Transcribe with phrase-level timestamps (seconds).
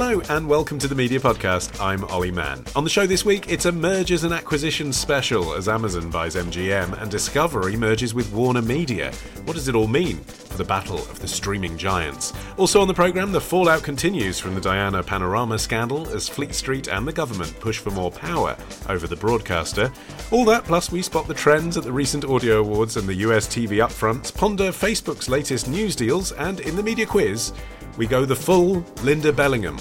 [0.00, 1.82] Hello and welcome to the Media Podcast.
[1.84, 2.64] I'm Olly Mann.
[2.76, 7.02] On the show this week, it's a mergers and acquisitions special as Amazon buys MGM
[7.02, 9.10] and Discovery merges with Warner Media.
[9.44, 12.32] What does it all mean for the battle of the streaming giants?
[12.58, 16.86] Also on the programme, the fallout continues from the Diana Panorama scandal as Fleet Street
[16.86, 18.56] and the government push for more power
[18.88, 19.92] over the broadcaster.
[20.30, 23.48] All that plus we spot the trends at the recent Audio Awards and the US
[23.48, 27.52] TV upfronts, ponder Facebook's latest news deals, and in the media quiz,
[27.98, 29.76] we go the full Linda Bellingham.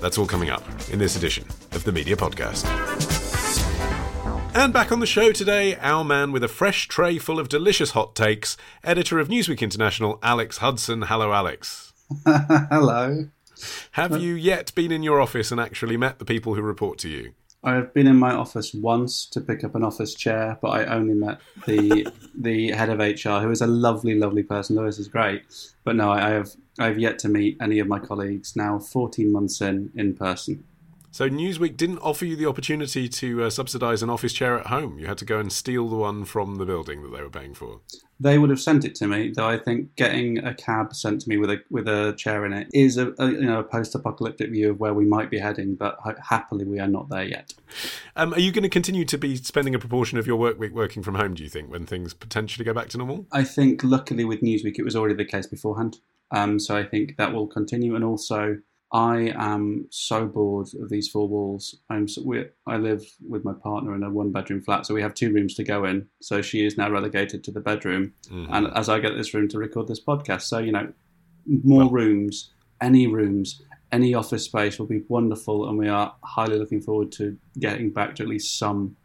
[0.00, 2.64] That's all coming up in this edition of the Media Podcast.
[4.54, 7.90] And back on the show today, our man with a fresh tray full of delicious
[7.90, 11.02] hot takes, editor of Newsweek International, Alex Hudson.
[11.02, 11.92] Hello, Alex.
[12.24, 13.28] Hello.
[13.92, 17.08] Have you yet been in your office and actually met the people who report to
[17.08, 17.32] you?
[17.62, 21.14] I've been in my office once to pick up an office chair, but I only
[21.14, 24.76] met the the head of HR, who is a lovely, lovely person.
[24.76, 25.42] Lewis is great,
[25.84, 28.56] but no, I have I have yet to meet any of my colleagues.
[28.56, 30.64] Now, fourteen months in, in person.
[31.12, 34.98] So Newsweek didn't offer you the opportunity to uh, subsidise an office chair at home.
[34.98, 37.52] You had to go and steal the one from the building that they were paying
[37.52, 37.80] for.
[38.20, 39.48] They would have sent it to me, though.
[39.48, 42.68] I think getting a cab sent to me with a with a chair in it
[42.72, 45.74] is a, a you know a post-apocalyptic view of where we might be heading.
[45.74, 47.54] But ha- happily, we are not there yet.
[48.14, 50.72] Um, are you going to continue to be spending a proportion of your work week
[50.72, 51.34] working from home?
[51.34, 53.26] Do you think when things potentially go back to normal?
[53.32, 55.98] I think, luckily, with Newsweek, it was already the case beforehand.
[56.30, 58.58] Um, so I think that will continue, and also
[58.92, 61.76] I am so bored of these four walls.
[61.90, 65.02] I'm so, we, I live with my partner in a one bedroom flat, so we
[65.02, 66.08] have two rooms to go in.
[66.20, 68.52] So she is now relegated to the bedroom, Mm-hmm.
[68.52, 70.92] and as I get this room to record this podcast, so you know,
[71.46, 72.50] more rooms,
[72.80, 73.62] any rooms,
[73.92, 78.14] any office space will be wonderful, and we are highly looking forward to getting back
[78.16, 78.96] to at least some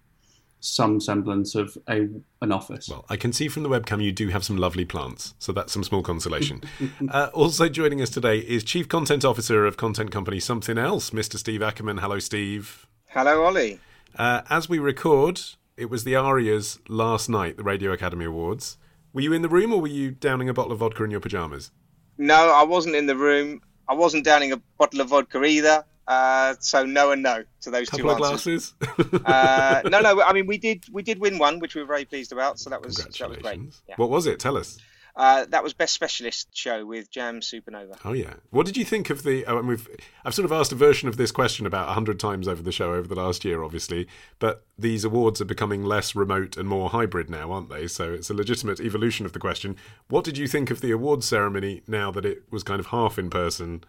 [0.65, 2.07] some semblance of a
[2.41, 2.89] an office.
[2.89, 5.71] Well, I can see from the webcam you do have some lovely plants, so that's
[5.71, 6.61] some small consolation.
[7.09, 11.37] uh, also joining us today is Chief Content Officer of content company Something Else, Mr.
[11.37, 11.99] Steve Ackerman.
[11.99, 12.87] Hello, Steve.
[13.07, 13.79] Hello, Olly.
[14.17, 15.41] Uh, as we record,
[15.77, 18.77] it was the ARIAs last night, the Radio Academy Awards.
[19.13, 21.19] Were you in the room or were you downing a bottle of vodka in your
[21.19, 21.71] pajamas?
[22.17, 23.61] No, I wasn't in the room.
[23.87, 25.85] I wasn't downing a bottle of vodka either.
[26.07, 28.73] Uh, so no and no to those Couple two of answers.
[28.79, 29.23] glasses?
[29.25, 30.21] Uh, no, no.
[30.21, 32.59] I mean, we did we did win one, which we were very pleased about.
[32.59, 33.59] So that was that was great.
[33.89, 33.95] Yeah.
[33.97, 34.39] What was it?
[34.39, 34.77] Tell us.
[35.15, 37.97] Uh, that was best specialist show with Jamz Supernova.
[38.03, 38.33] Oh yeah.
[38.49, 39.45] What did you think of the?
[39.45, 39.87] Oh, and we've
[40.25, 42.93] I've sort of asked a version of this question about hundred times over the show
[42.93, 44.07] over the last year, obviously.
[44.39, 47.87] But these awards are becoming less remote and more hybrid now, aren't they?
[47.87, 49.77] So it's a legitimate evolution of the question.
[50.09, 53.17] What did you think of the awards ceremony now that it was kind of half
[53.17, 53.85] in person,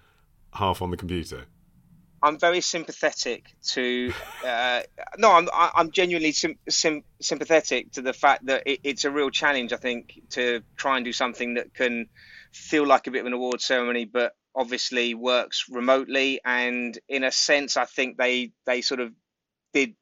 [0.55, 1.47] half on the computer?
[2.27, 4.13] I'm very sympathetic to.
[4.45, 4.81] Uh,
[5.17, 9.31] no, I'm I'm genuinely sim- sim- sympathetic to the fact that it, it's a real
[9.31, 9.73] challenge.
[9.73, 12.09] I think to try and do something that can
[12.53, 16.41] feel like a bit of an award ceremony, but obviously works remotely.
[16.45, 19.13] And in a sense, I think they they sort of
[19.73, 19.95] did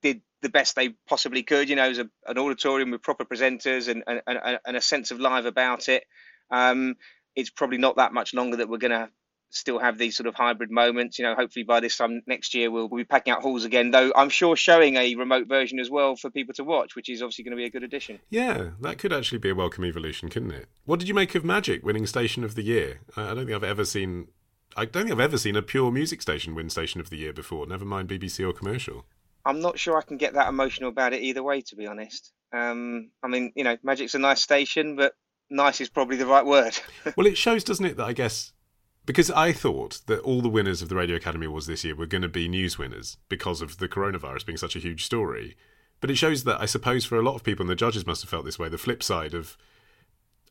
[0.00, 1.68] did the best they possibly could.
[1.68, 5.10] You know, as a, an auditorium with proper presenters and and, and and a sense
[5.10, 6.04] of live about it.
[6.50, 6.94] Um,
[7.36, 9.10] it's probably not that much longer that we're going to
[9.50, 11.18] still have these sort of hybrid moments.
[11.18, 13.90] You know, hopefully by this time next year we'll, we'll be packing out halls again.
[13.90, 17.22] Though I'm sure showing a remote version as well for people to watch, which is
[17.22, 18.18] obviously going to be a good addition.
[18.30, 20.66] Yeah, that could actually be a welcome evolution, couldn't it?
[20.84, 23.00] What did you make of Magic winning Station of the Year?
[23.16, 24.28] I don't think I've ever seen.
[24.76, 27.32] I don't think I've ever seen a pure music station win Station of the Year
[27.32, 27.66] before.
[27.66, 29.06] Never mind BBC or commercial.
[29.44, 32.32] I'm not sure I can get that emotional about it either way, to be honest.
[32.52, 35.14] Um, I mean, you know, Magic's a nice station, but
[35.48, 36.78] nice is probably the right word.
[37.16, 38.52] well, it shows, doesn't it, that I guess
[39.08, 42.04] Because I thought that all the winners of the Radio Academy Awards this year were
[42.04, 45.56] going to be news winners because of the coronavirus being such a huge story.
[46.02, 48.20] But it shows that I suppose for a lot of people, and the judges must
[48.20, 49.56] have felt this way, the flip side of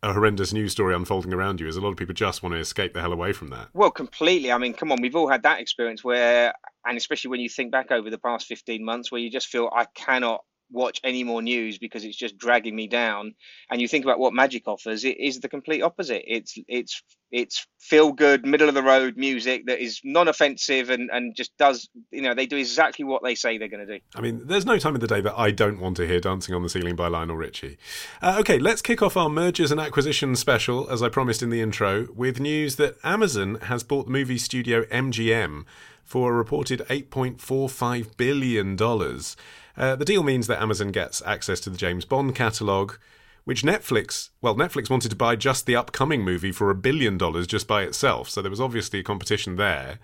[0.01, 2.59] a horrendous news story unfolding around you is a lot of people just want to
[2.59, 3.67] escape the hell away from that.
[3.75, 4.51] Well, completely.
[4.51, 6.51] I mean, come on, we've all had that experience where,
[6.83, 9.69] and especially when you think back over the past 15 months, where you just feel,
[9.71, 13.33] I cannot watch any more news because it's just dragging me down.
[13.69, 16.23] And you think about what magic offers it is the complete opposite.
[16.27, 21.35] It's it's it's feel good middle of the road music that is non-offensive and and
[21.35, 24.03] just does you know they do exactly what they say they're going to do.
[24.15, 26.55] I mean there's no time of the day that i don't want to hear dancing
[26.55, 27.77] on the ceiling by lionel richie.
[28.21, 31.61] Uh, okay let's kick off our mergers and acquisitions special as i promised in the
[31.61, 35.65] intro with news that amazon has bought the movie studio mgm
[36.03, 39.35] for a reported 8.45 billion dollars
[39.77, 42.97] uh, the deal means that Amazon gets access to the James Bond catalogue,
[43.45, 47.47] which Netflix, well, Netflix wanted to buy just the upcoming movie for a billion dollars
[47.47, 48.29] just by itself.
[48.29, 49.99] So there was obviously a competition there.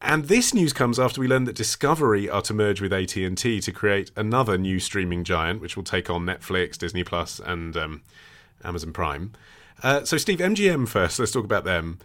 [0.00, 3.72] And this news comes after we learned that Discovery are to merge with AT&T to
[3.72, 8.02] create another new streaming giant, which will take on Netflix, Disney Plus, and um,
[8.62, 9.32] Amazon Prime.
[9.82, 11.18] Uh, so, Steve, MGM first.
[11.18, 11.98] Let's talk about them.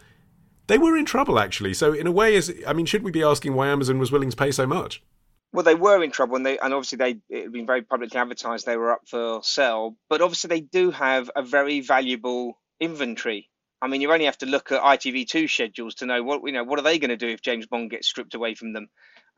[0.68, 1.74] They were in trouble, actually.
[1.74, 4.30] So, in a way, is I mean, should we be asking why Amazon was willing
[4.30, 5.02] to pay so much?
[5.52, 8.18] Well, they were in trouble, and they and obviously they it had been very publicly
[8.18, 9.96] advertised they were up for sale.
[10.08, 13.48] But obviously they do have a very valuable inventory.
[13.80, 16.64] I mean, you only have to look at ITV2 schedules to know what you know.
[16.64, 18.88] What are they going to do if James Bond gets stripped away from them?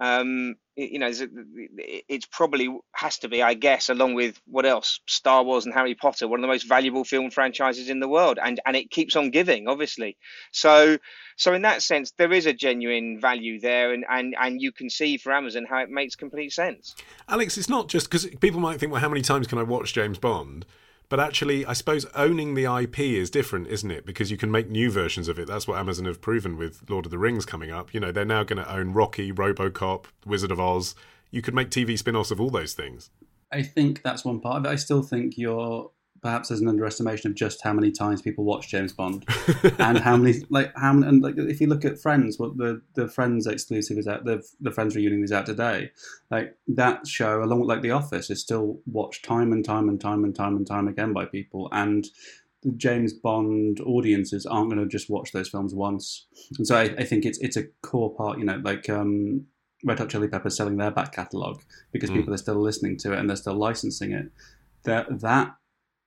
[0.00, 5.44] Um, you know, it's probably has to be, I guess, along with what else, Star
[5.44, 8.58] Wars and Harry Potter, one of the most valuable film franchises in the world, and
[8.66, 10.16] and it keeps on giving, obviously.
[10.50, 10.98] So,
[11.36, 14.90] so in that sense, there is a genuine value there, and and and you can
[14.90, 16.96] see for Amazon how it makes complete sense.
[17.28, 19.92] Alex, it's not just because people might think, well, how many times can I watch
[19.92, 20.66] James Bond?
[21.14, 24.04] But actually, I suppose owning the IP is different, isn't it?
[24.04, 25.46] Because you can make new versions of it.
[25.46, 27.94] That's what Amazon have proven with Lord of the Rings coming up.
[27.94, 30.96] You know, they're now going to own Rocky, Robocop, Wizard of Oz.
[31.30, 33.10] You could make TV spin offs of all those things.
[33.52, 34.70] I think that's one part of it.
[34.70, 35.88] I still think you're
[36.24, 39.26] perhaps there's an underestimation of just how many times people watch James Bond
[39.78, 42.80] and how many like how many and like if you look at Friends, what the
[42.94, 45.90] the Friends exclusive is out the the Friends reunion is out today,
[46.30, 50.00] like that show along with like The Office is still watched time and time and
[50.00, 52.08] time and time and time again by people and.
[52.62, 56.24] The James Bond audiences aren't going to just watch those films once,
[56.56, 58.38] and so I, I think it's it's a core part.
[58.38, 59.44] You know, like um,
[59.84, 61.60] Red Hot Chili Peppers selling their back catalogue
[61.92, 62.14] because mm.
[62.14, 64.32] people are still listening to it and they're still licensing it.
[64.84, 65.56] That that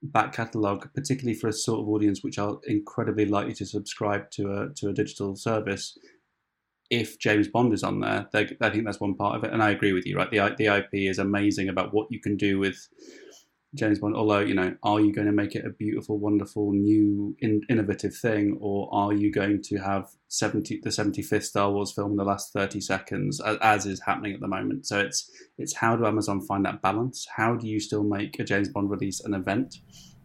[0.02, 4.52] back catalogue, particularly for a sort of audience which are incredibly likely to subscribe to
[4.52, 5.98] a to a digital service.
[6.90, 9.70] If James Bond is on there, I think that's one part of it, and I
[9.70, 10.16] agree with you.
[10.16, 12.88] Right, the the IP is amazing about what you can do with
[13.74, 14.16] James Bond.
[14.16, 18.16] Although, you know, are you going to make it a beautiful, wonderful, new, in, innovative
[18.16, 22.16] thing, or are you going to have seventy the seventy fifth Star Wars film in
[22.16, 24.86] the last thirty seconds, as, as, is happening at the moment?
[24.86, 27.26] So it's it's how do Amazon find that balance?
[27.36, 29.76] How do you still make a James Bond release an event,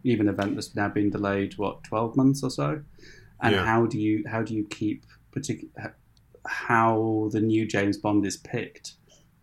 [0.04, 2.82] even an event that's now been delayed what twelve months or so?
[3.42, 3.64] And yeah.
[3.64, 5.94] how do you how do you keep particular
[6.46, 8.94] how the new James Bond is picked?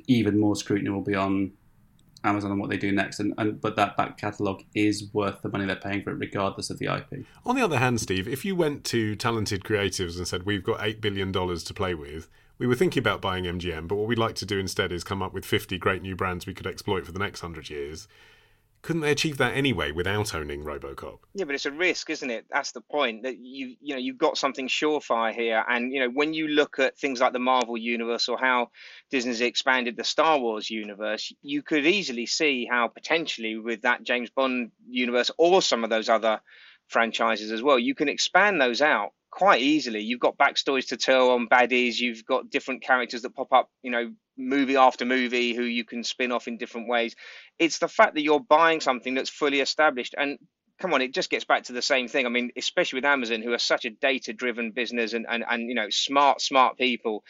[0.08, 1.52] Even more scrutiny will be on
[2.24, 3.20] Amazon and what they do next.
[3.20, 6.70] And, and but that back catalogue is worth the money they're paying for it, regardless
[6.70, 7.26] of the IP.
[7.46, 10.84] On the other hand, Steve, if you went to talented creatives and said, "We've got
[10.84, 12.28] eight billion dollars to play with,"
[12.58, 15.22] we were thinking about buying MGM, but what we'd like to do instead is come
[15.22, 18.08] up with fifty great new brands we could exploit for the next hundred years
[18.82, 21.20] couldn't they achieve that anyway without owning RoboCop?
[21.34, 22.46] Yeah, but it's a risk, isn't it?
[22.50, 23.24] That's the point.
[23.24, 26.80] That you you know you've got something surefire here, and you know when you look
[26.80, 28.72] at things like the Marvel universe or how
[29.10, 34.30] Disney's expanded the Star Wars universe, you could easily see how potentially with that James
[34.30, 36.42] Bond universe or some of those other
[36.88, 40.02] franchises as well, you can expand those out quite easily.
[40.02, 42.00] You've got backstories to tell on baddies.
[42.00, 46.04] You've got different characters that pop up, you know, movie after movie who you can
[46.04, 47.16] spin off in different ways.
[47.60, 50.38] It's the fact that you're buying something that's fully established and
[50.82, 52.26] come on, it just gets back to the same thing.
[52.26, 55.76] I mean, especially with Amazon, who are such a data-driven business and, and, and you
[55.76, 57.24] know smart, smart people,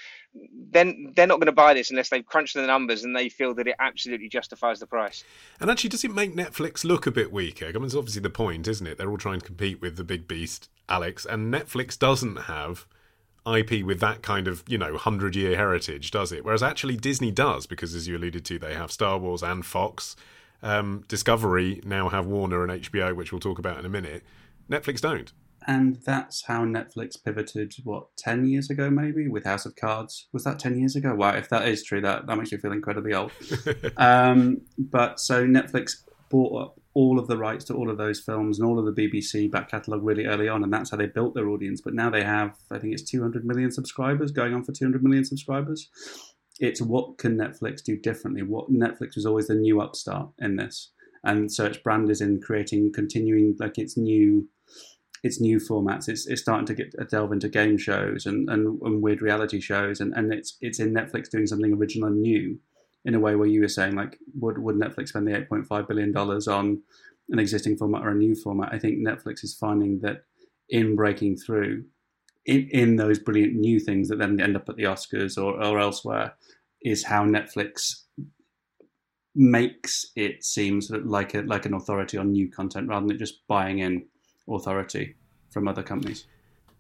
[0.72, 3.54] then they're not going to buy this unless they've crunched the numbers and they feel
[3.56, 5.24] that it absolutely justifies the price.
[5.60, 7.68] And actually, does it make Netflix look a bit weaker?
[7.68, 8.98] I mean, it's obviously the point, isn't it?
[8.98, 12.88] They're all trying to compete with the big beast, Alex, and Netflix doesn't have
[13.46, 16.46] IP with that kind of, you know, 100 year heritage, does it?
[16.46, 20.16] Whereas actually Disney does, because as you alluded to, they have Star Wars and Fox.
[20.64, 24.24] Um, Discovery now have Warner and HBO, which we'll talk about in a minute.
[24.70, 25.34] Netflix don't.
[25.68, 30.28] And that's how Netflix pivoted, what, 10 years ago maybe, with House of Cards?
[30.34, 31.14] Was that 10 years ago?
[31.14, 33.32] Wow, if that is true, that, that makes me feel incredibly old.
[33.98, 38.60] um, but so Netflix bought up all of the rights to all of those films
[38.60, 41.34] and all of the BBC back catalogue really early on, and that's how they built
[41.34, 41.82] their audience.
[41.82, 45.24] But now they have, I think it's 200 million subscribers, going on for 200 million
[45.24, 45.90] subscribers.
[46.60, 48.44] It's what can Netflix do differently?
[48.44, 50.92] What Netflix was always the new upstart in this,
[51.24, 54.50] and so its brand is in creating, continuing like its new,
[55.24, 56.10] its new formats.
[56.10, 59.62] It's, it's starting to get a delve into game shows and, and, and weird reality
[59.62, 62.60] shows, and, and it's it's in Netflix doing something original and new
[63.06, 66.12] in a way where you were saying like would would Netflix spend the 8.5 billion
[66.12, 66.82] dollars on
[67.30, 70.24] an existing format or a new format I think Netflix is finding that
[70.70, 71.86] in breaking through
[72.46, 75.80] in, in those brilliant new things that then end up at the Oscars or, or
[75.80, 76.34] elsewhere
[76.82, 78.04] is how Netflix
[79.36, 83.18] makes it seem sort of like a like an authority on new content rather than
[83.18, 84.06] just buying in
[84.50, 85.16] authority
[85.52, 86.26] from other companies.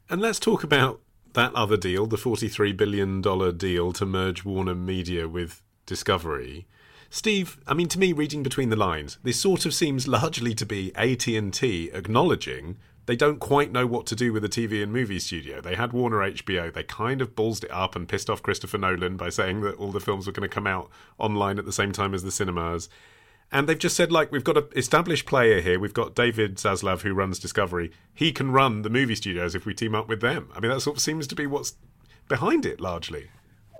[0.09, 1.01] And let's talk about
[1.33, 6.67] that other deal, the $43 billion deal to merge Warner Media with Discovery.
[7.09, 10.65] Steve, I mean, to me, reading between the lines, this sort of seems largely to
[10.65, 15.19] be AT&T acknowledging they don't quite know what to do with a TV and movie
[15.19, 15.59] studio.
[15.59, 16.71] They had Warner HBO.
[16.71, 19.91] They kind of ballsed it up and pissed off Christopher Nolan by saying that all
[19.91, 22.87] the films were going to come out online at the same time as the cinemas.
[23.51, 25.79] And they've just said, like, we've got an established player here.
[25.79, 27.91] We've got David Zaslav, who runs Discovery.
[28.13, 30.49] He can run the movie studios if we team up with them.
[30.55, 31.73] I mean, that sort of seems to be what's
[32.29, 33.29] behind it largely.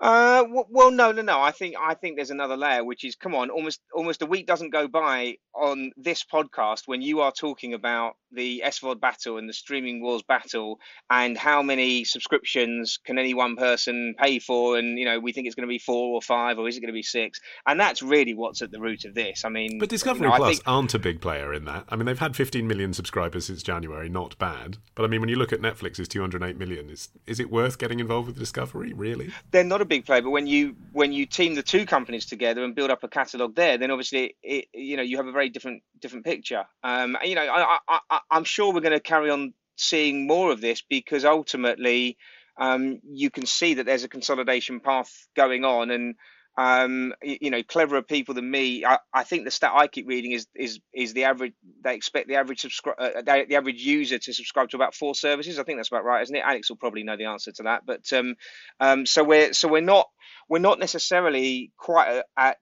[0.01, 1.39] Uh, well, no, no, no.
[1.41, 4.47] I think I think there's another layer, which is come on, almost almost a week
[4.47, 9.47] doesn't go by on this podcast when you are talking about the SVOD battle and
[9.47, 14.97] the streaming wars battle, and how many subscriptions can any one person pay for, and
[14.97, 16.87] you know we think it's going to be four or five, or is it going
[16.87, 17.39] to be six?
[17.65, 19.43] And that's really what's at the root of this.
[19.45, 20.63] I mean, but Discovery you know, Plus think...
[20.67, 21.85] aren't a big player in that.
[21.89, 24.77] I mean, they've had 15 million subscribers since January, not bad.
[24.95, 27.99] But I mean, when you look at Netflix's 208 million, is is it worth getting
[27.99, 28.93] involved with Discovery?
[28.93, 29.31] Really?
[29.51, 32.63] They're not a big player, but when you when you team the two companies together
[32.63, 35.49] and build up a catalog there, then obviously it, you know you have a very
[35.49, 36.65] different different picture.
[36.83, 37.77] Um, you know, I,
[38.09, 42.17] I, I'm sure we're going to carry on seeing more of this because ultimately
[42.57, 46.15] um, you can see that there's a consolidation path going on and
[46.57, 48.83] um, you know, cleverer people than me.
[48.83, 51.53] I, I, think the stat I keep reading is is is the average.
[51.81, 55.15] They expect the average subscribe uh, the, the, average user to subscribe to about four
[55.15, 55.59] services.
[55.59, 56.43] I think that's about right, isn't it?
[56.45, 57.85] Alex will probably know the answer to that.
[57.85, 58.35] But um,
[58.81, 60.09] um, so we're so we're not
[60.49, 62.57] we're not necessarily quite at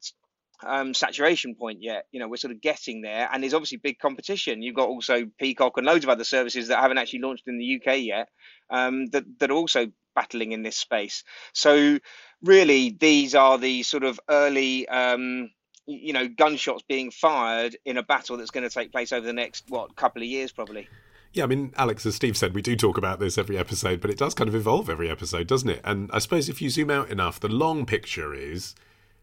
[0.66, 2.06] um, saturation point yet.
[2.12, 4.62] You know, we're sort of getting there, and there's obviously big competition.
[4.62, 7.82] You've got also Peacock and loads of other services that haven't actually launched in the
[7.82, 8.30] UK yet
[8.70, 11.24] um, that that are also battling in this space.
[11.54, 12.00] So
[12.42, 14.88] really, these are the sort of early.
[14.88, 15.52] Um,
[15.92, 19.34] you know, gunshots being fired in a battle that's going to take place over the
[19.34, 20.88] next what couple of years, probably.
[21.34, 24.10] Yeah, I mean, Alex, as Steve said, we do talk about this every episode, but
[24.10, 25.82] it does kind of evolve every episode, doesn't it?
[25.84, 28.74] And I suppose if you zoom out enough, the long picture is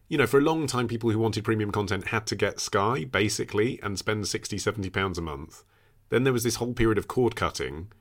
[0.09, 3.03] you know, for a long time, people who wanted premium content had to get Sky,
[3.03, 5.63] basically, and spend 60, 70 pounds a month.
[6.09, 7.91] Then there was this whole period of cord cutting.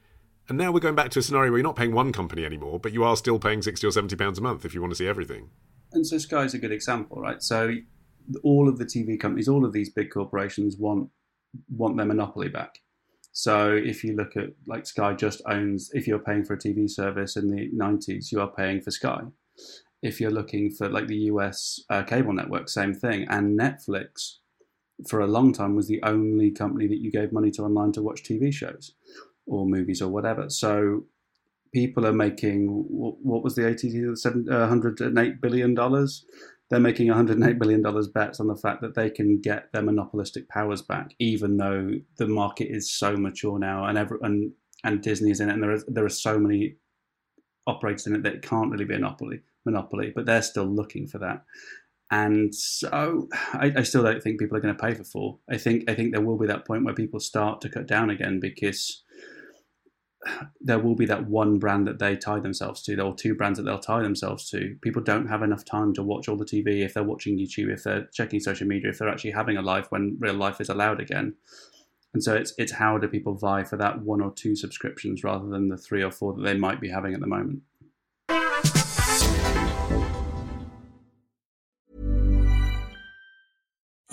[0.48, 2.78] And now we're going back to a scenario where you're not paying one company anymore,
[2.78, 4.96] but you are still paying 60 or 70 pounds a month if you want to
[4.96, 5.50] see everything.
[5.92, 7.42] And so Sky's a good example, right?
[7.42, 7.74] So
[8.44, 11.10] all of the TV companies, all of these big corporations want
[11.70, 12.78] want their monopoly back.
[13.32, 16.88] So if you look at like Sky just owns if you're paying for a TV
[16.88, 19.22] service in the 90s, you are paying for Sky
[20.06, 23.26] if you're looking for like the US uh, cable network, same thing.
[23.28, 24.36] And Netflix,
[25.08, 28.02] for a long time, was the only company that you gave money to online to
[28.02, 28.94] watch TV shows
[29.46, 30.48] or movies or whatever.
[30.48, 31.04] So
[31.74, 36.24] people are making what was the ATT seven uh, hundred and eight billion dollars.
[36.68, 40.48] They're making 108 billion dollars bets on the fact that they can get their monopolistic
[40.48, 45.30] powers back, even though the market is so mature now, and every, and and Disney
[45.30, 46.76] is in it, and there are there are so many
[47.68, 51.06] operators in it that it can't really be a monopoly monopoly, but they're still looking
[51.06, 51.44] for that.
[52.10, 55.38] And so I, I still don't think people are going to pay for four.
[55.50, 58.10] I think I think there will be that point where people start to cut down
[58.10, 59.02] again because
[60.60, 63.64] there will be that one brand that they tie themselves to, or two brands that
[63.64, 64.76] they'll tie themselves to.
[64.82, 67.84] People don't have enough time to watch all the TV if they're watching YouTube, if
[67.84, 71.00] they're checking social media, if they're actually having a life when real life is allowed
[71.00, 71.34] again.
[72.14, 75.48] And so it's it's how do people vie for that one or two subscriptions rather
[75.48, 77.60] than the three or four that they might be having at the moment.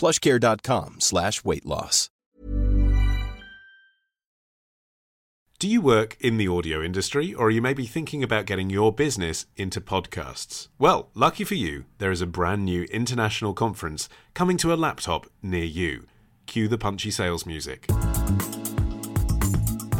[0.00, 2.08] plushcare.com slash weight loss.
[5.60, 8.94] Do you work in the audio industry, or you may be thinking about getting your
[8.94, 10.68] business into podcasts?
[10.78, 15.26] Well, lucky for you, there is a brand new international conference coming to a laptop
[15.42, 16.06] near you.
[16.46, 17.86] Cue the punchy sales music.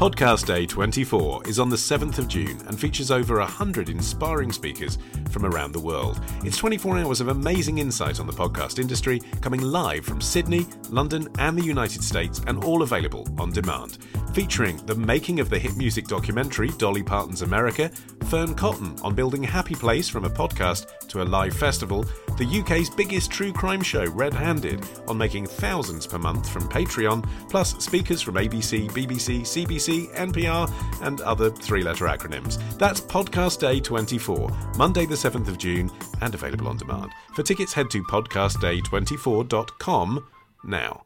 [0.00, 4.97] Podcast Day 24 is on the 7th of June and features over 100 inspiring speakers
[5.28, 6.19] from around the world.
[6.42, 11.28] It's 24 hours of amazing insight on the podcast industry coming live from Sydney, London,
[11.38, 13.99] and the United States, and all available on demand.
[14.33, 17.90] Featuring the making of the hit music documentary Dolly Parton's America,
[18.25, 22.07] Fearne Cotton on building happy place from a podcast to a live festival,
[22.41, 27.29] the UK's biggest true crime show Red Handed on making thousands per month from Patreon,
[27.51, 32.59] plus speakers from ABC, BBC, CBC, NPR, and other three letter acronyms.
[32.79, 35.91] That's Podcast Day 24, Monday the 7th of June,
[36.23, 37.13] and available on demand.
[37.35, 40.27] For tickets, head to podcastday24.com
[40.65, 41.05] now.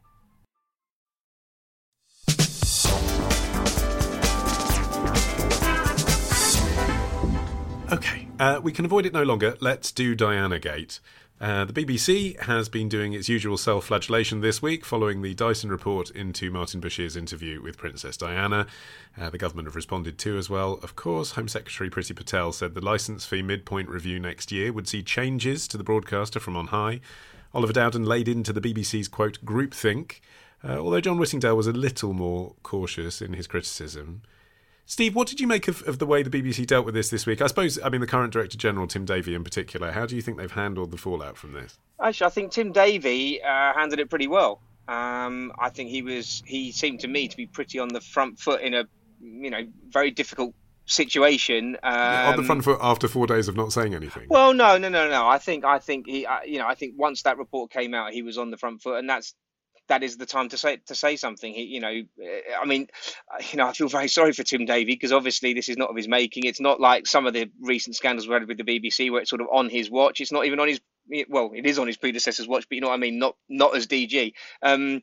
[7.93, 9.57] Okay, uh, we can avoid it no longer.
[9.61, 11.01] Let's do Diana Gate.
[11.41, 15.69] Uh, the BBC has been doing its usual self flagellation this week following the Dyson
[15.69, 18.69] report into Martin Bashir's interview with Princess Diana.
[19.21, 20.79] Uh, the government have responded too as well.
[20.83, 24.87] Of course, Home Secretary Priti Patel said the licence fee midpoint review next year would
[24.87, 27.01] see changes to the broadcaster from on high.
[27.53, 30.21] Oliver Dowden laid into the BBC's quote, groupthink,
[30.63, 34.23] uh, although John Whittingdale was a little more cautious in his criticism.
[34.87, 37.25] Steve, what did you make of, of the way the BBC dealt with this this
[37.25, 37.41] week?
[37.41, 40.23] I suppose, I mean, the current Director General, Tim Davie, in particular, how do you
[40.23, 41.79] think they've handled the fallout from this?
[42.03, 44.61] Actually, I think Tim Davie uh, handled it pretty well.
[44.87, 48.39] Um, I think he was, he seemed to me to be pretty on the front
[48.39, 48.85] foot in a,
[49.23, 51.79] you know, very difficult situation.
[51.83, 54.27] Um, on the front foot after four days of not saying anything.
[54.29, 55.27] Well, no, no, no, no.
[55.27, 58.13] I think, I think he, uh, you know, I think once that report came out,
[58.13, 59.35] he was on the front foot, and that's
[59.89, 61.53] that is the time to say to say something.
[61.53, 62.89] He, you know, uh, I mean,
[63.33, 65.91] uh, you know, I feel very sorry for Tim Davie because obviously this is not
[65.91, 66.45] of his making.
[66.45, 69.31] It's not like some of the recent scandals we had with the BBC where it's
[69.31, 70.21] sort of on his watch.
[70.21, 70.81] It's not even on his
[71.29, 73.19] well, it is on his predecessor's watch, but you know what I mean.
[73.19, 74.33] Not not as DG.
[74.63, 75.03] Um,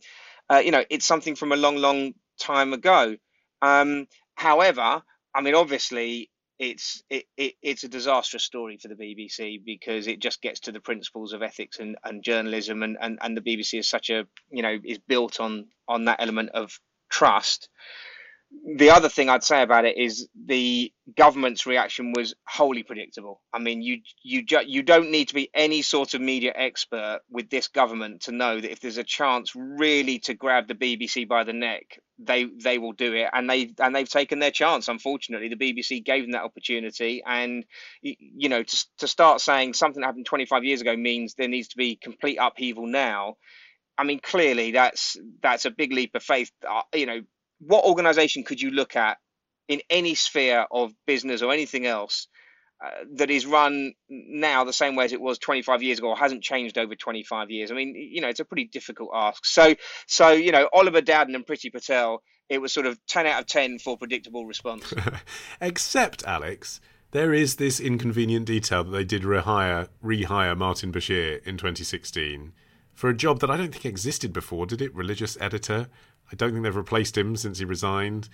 [0.50, 3.16] uh, you know, it's something from a long, long time ago.
[3.62, 6.31] Um, however, I mean, obviously,
[6.62, 10.72] it's it, it, it's a disastrous story for the BBC because it just gets to
[10.72, 14.28] the principles of ethics and, and journalism and, and, and the BBC is such a
[14.52, 17.68] you know is built on on that element of trust
[18.78, 23.42] the other thing I'd say about it is the government's reaction was wholly predictable.
[23.54, 27.22] I mean, you you ju- you don't need to be any sort of media expert
[27.30, 31.28] with this government to know that if there's a chance really to grab the BBC
[31.28, 34.90] by the neck, they they will do it, and they and they've taken their chance.
[34.90, 37.66] Unfortunately, the BBC gave them that opportunity, and
[38.02, 41.70] you know to to start saying something that happened 25 years ago means there needs
[41.70, 43.36] to be complete upheaval now.
[43.98, 46.52] I mean, clearly that's that's a big leap of faith.
[46.68, 47.22] Uh, you know,
[47.66, 49.18] what organization could you look at
[49.68, 52.28] in any sphere of business or anything else
[52.84, 56.18] uh, that is run now the same way as it was 25 years ago or
[56.18, 59.76] hasn't changed over 25 years i mean you know it's a pretty difficult ask so
[60.08, 63.48] so you know oliver dowden and priti patel it was sort of 10 out of
[63.48, 64.94] 10 for predictable response
[65.62, 71.58] except alex there is this inconvenient detail that they did rehire rehire martin bashir in
[71.58, 72.52] 2016
[72.94, 74.94] for a job that I don't think existed before, did it?
[74.94, 75.88] Religious editor.
[76.32, 78.30] I don't think they've replaced him since he resigned.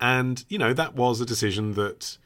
[0.00, 2.16] And, you know, that was a decision that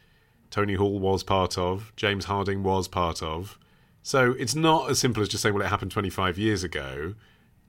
[0.50, 3.58] Tony Hall was part of, James Harding was part of.
[4.02, 7.14] So it's not as simple as just saying, well, it happened 25 years ago.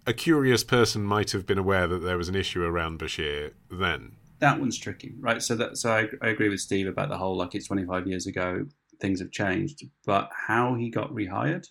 [0.05, 4.17] A curious person might have been aware that there was an issue around Bashir then.
[4.39, 5.41] That one's tricky, right?
[5.41, 8.27] So that so I, I agree with Steve about the whole like it's 25 years
[8.27, 8.65] ago,
[8.99, 11.65] things have changed, but how he got rehired,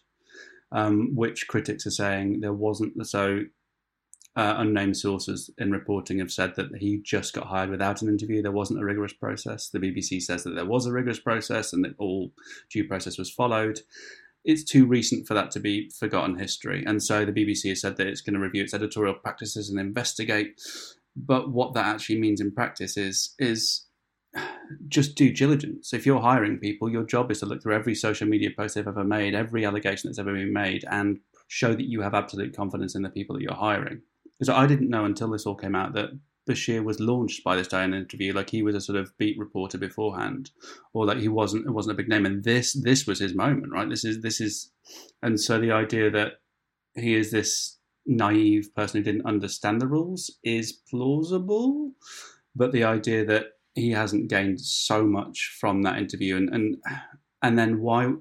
[0.72, 3.42] um, which critics are saying there wasn't so
[4.37, 8.42] uh, unnamed sources in reporting have said that he just got hired without an interview.
[8.42, 9.68] There wasn't a rigorous process.
[9.68, 12.33] The BBC says that there was a rigorous process and that all
[12.70, 13.81] due process was followed.
[14.44, 16.85] It's too recent for that to be forgotten history.
[16.85, 19.79] And so the BBC has said that it's going to review its editorial practices and
[19.79, 20.61] investigate.
[21.16, 23.87] But what that actually means in practice is is
[24.88, 25.94] just due diligence.
[25.94, 28.88] If you're hiring people, your job is to look through every social media post they've
[28.88, 32.97] ever made, every allegation that's ever been made, and show that you have absolute confidence
[32.97, 34.03] in the people that you're hiring.
[34.44, 36.11] Because I didn't know until this all came out that
[36.46, 39.78] Bashir was launched by this an interview, like he was a sort of beat reporter
[39.78, 40.50] beforehand,
[40.92, 42.26] or that he wasn't it wasn't a big name.
[42.26, 43.88] And this this was his moment, right?
[43.88, 44.70] This is this is,
[45.22, 46.33] and so the idea that
[46.94, 51.92] he is this naive person who didn't understand the rules is plausible,
[52.54, 56.76] but the idea that he hasn't gained so much from that interview and and
[57.42, 58.12] and then why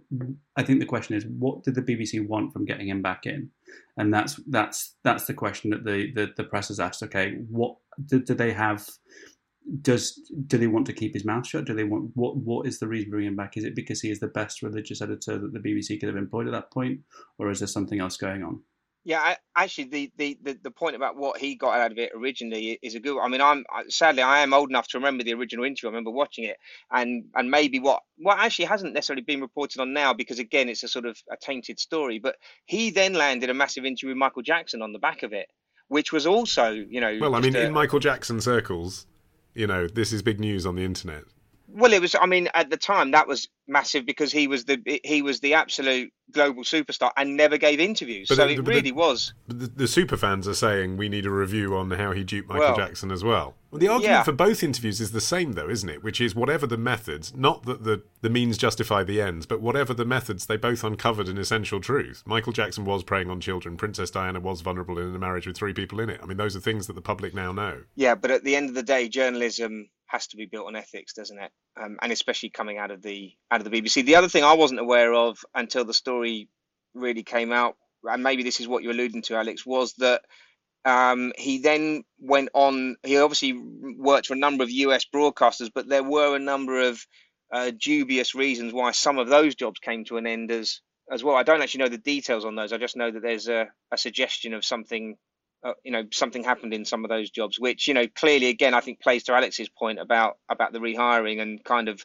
[0.57, 3.49] i think the question is what did the bbc want from getting him back in
[3.97, 7.03] and that's that's that's the question that the the, the press has asked.
[7.03, 7.75] Okay what
[8.05, 8.87] do, do, they have
[9.81, 11.65] does do they want to keep his mouth shut?
[11.65, 13.57] Do they want what what is the reason for bringing him back?
[13.57, 16.47] Is it because he is the best religious editor that the bbc could have employed
[16.47, 16.99] at that point
[17.37, 18.61] or is there something else going on
[19.05, 22.11] yeah, I, actually, the, the, the, the, point about what he got out of it
[22.15, 23.19] originally is a good.
[23.19, 25.89] I mean, I'm sadly I am old enough to remember the original interview.
[25.89, 26.57] I remember watching it,
[26.89, 30.83] and and maybe what what actually hasn't necessarily been reported on now because again, it's
[30.83, 32.17] a sort of a tainted story.
[32.19, 35.47] But he then landed a massive interview with Michael Jackson on the back of it,
[35.89, 39.05] which was also, you know, well, I mean, a, in Michael Jackson circles,
[39.53, 41.23] you know, this is big news on the internet.
[41.73, 42.15] Well, it was.
[42.19, 45.55] I mean, at the time, that was massive because he was the he was the
[45.55, 48.27] absolute global superstar and never gave interviews.
[48.27, 49.33] But so the, it really the, was.
[49.47, 52.67] The, the, super fans are saying we need a review on how he duped Michael
[52.67, 53.55] well, Jackson as well.
[53.71, 54.23] well the argument yeah.
[54.23, 56.03] for both interviews is the same, though, isn't it?
[56.03, 59.93] Which is whatever the methods, not that the, the means justify the ends, but whatever
[59.93, 62.23] the methods, they both uncovered an essential truth.
[62.25, 63.77] Michael Jackson was preying on children.
[63.77, 66.19] Princess Diana was vulnerable in a marriage with three people in it.
[66.21, 67.83] I mean, those are things that the public now know.
[67.95, 71.13] Yeah, but at the end of the day, journalism has to be built on ethics,
[71.13, 71.51] doesn't it?
[71.75, 74.05] Um, and especially coming out of the out of the BBC.
[74.05, 76.47] The other thing I wasn't aware of until the story
[76.93, 80.21] really came out, and maybe this is what you're alluding to, Alex, was that
[80.85, 82.95] um, he then went on.
[83.03, 83.53] He obviously
[83.97, 87.05] worked for a number of US broadcasters, but there were a number of
[87.51, 91.35] uh, dubious reasons why some of those jobs came to an end as as well.
[91.35, 92.71] I don't actually know the details on those.
[92.71, 95.17] I just know that there's a, a suggestion of something
[95.63, 98.73] uh, you know something happened in some of those jobs, which you know clearly again
[98.73, 102.03] I think plays to Alex's point about about the rehiring and kind of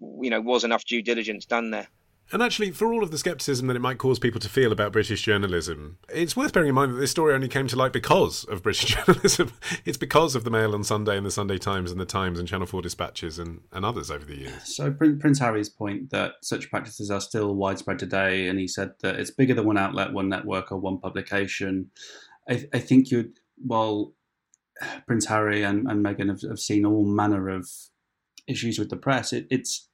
[0.00, 1.88] you know was enough due diligence done there.
[2.32, 4.92] And actually, for all of the scepticism that it might cause people to feel about
[4.92, 8.42] British journalism, it's worth bearing in mind that this story only came to light because
[8.44, 9.52] of British journalism.
[9.84, 12.48] It's because of the Mail on Sunday and the Sunday Times and the Times and
[12.48, 14.76] Channel 4 Dispatches and, and others over the years.
[14.76, 19.20] So, Prince Harry's point that such practices are still widespread today, and he said that
[19.20, 21.90] it's bigger than one outlet, one network, or one publication.
[22.48, 23.32] I, I think you
[23.64, 24.14] well,
[25.06, 27.68] Prince Harry and, and Meghan have, have, seen all manner of
[28.46, 29.88] issues with the press, it, it's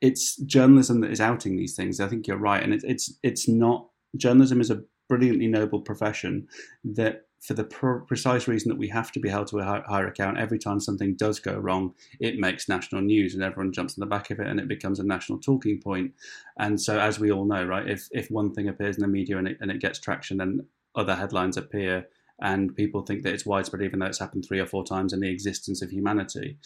[0.00, 2.00] it's journalism that is outing these things.
[2.00, 6.46] I think you're right, and it, it's it's not journalism is a brilliantly noble profession
[6.84, 7.64] that for the
[8.06, 11.16] precise reason that we have to be held to a higher account every time something
[11.16, 14.46] does go wrong it makes national news and everyone jumps on the back of it
[14.46, 16.12] and it becomes a national talking point
[16.60, 19.36] and so as we all know right if if one thing appears in the media
[19.36, 22.06] and it, and it gets traction then other headlines appear
[22.40, 25.20] and people think that it's widespread, even though it's happened three or four times in
[25.20, 26.58] the existence of humanity.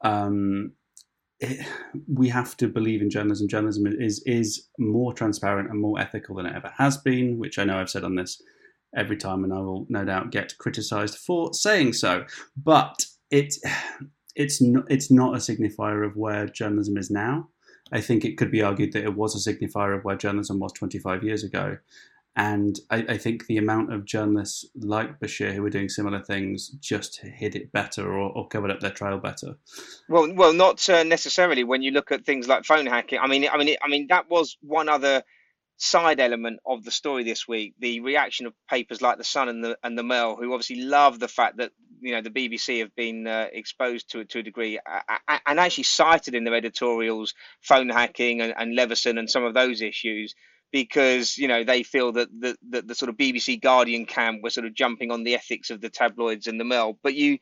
[0.00, 0.72] Um,
[1.38, 1.66] it,
[2.08, 3.48] we have to believe in journalism.
[3.48, 7.64] Journalism is is more transparent and more ethical than it ever has been, which I
[7.64, 8.40] know I've said on this
[8.96, 12.24] every time, and I will no doubt get criticised for saying so.
[12.56, 13.54] But it
[14.34, 17.48] it's not it's not a signifier of where journalism is now.
[17.92, 20.72] I think it could be argued that it was a signifier of where journalism was
[20.72, 21.76] 25 years ago,
[22.34, 26.68] and I, I, think the amount of journalists like Bashir who were doing similar things
[26.80, 29.56] just hid it better or, or covered up their trail better.
[30.08, 31.62] Well, well, not uh, necessarily.
[31.62, 34.30] When you look at things like phone hacking, I mean, I mean, I mean, that
[34.30, 35.22] was one other
[35.76, 37.74] side element of the story this week.
[37.80, 41.18] The reaction of papers like the Sun and the and the Mail, who obviously love
[41.18, 44.78] the fact that you know the BBC have been uh, exposed to to a degree,
[45.46, 49.82] and actually cited in their editorials phone hacking and, and Leveson and some of those
[49.82, 50.34] issues
[50.72, 54.50] because you know they feel that the, the, the sort of BBC Guardian camp were
[54.50, 56.98] sort of jumping on the ethics of the tabloids and the Mail.
[57.02, 57.38] But you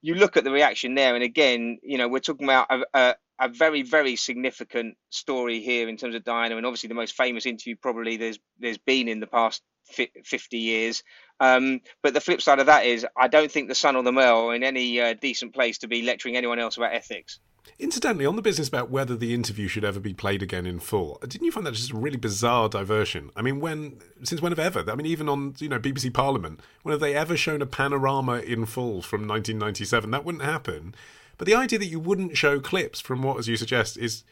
[0.00, 3.14] you look at the reaction there, and again, you know, we're talking about a, a,
[3.40, 7.46] a, very very significant story here in terms of Diana, and obviously the most famous
[7.46, 11.02] interview probably there's there's been in the past 50 years.
[11.40, 14.12] Um, but the flip side of that is, I don't think the Sun or the
[14.12, 17.40] Mail are in any uh, decent place to be lecturing anyone else about ethics.
[17.78, 21.18] Incidentally, on the business about whether the interview should ever be played again in full,
[21.26, 23.30] didn't you find that just a really bizarre diversion?
[23.36, 24.90] I mean, when since when have ever?
[24.90, 28.38] I mean, even on you know BBC Parliament, when have they ever shown a panorama
[28.38, 30.10] in full from 1997?
[30.10, 30.94] That wouldn't happen.
[31.36, 34.24] But the idea that you wouldn't show clips from what, as you suggest, is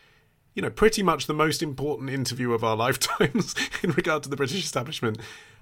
[0.55, 4.37] you know pretty much the most important interview of our lifetimes in regard to the
[4.37, 5.19] British establishment,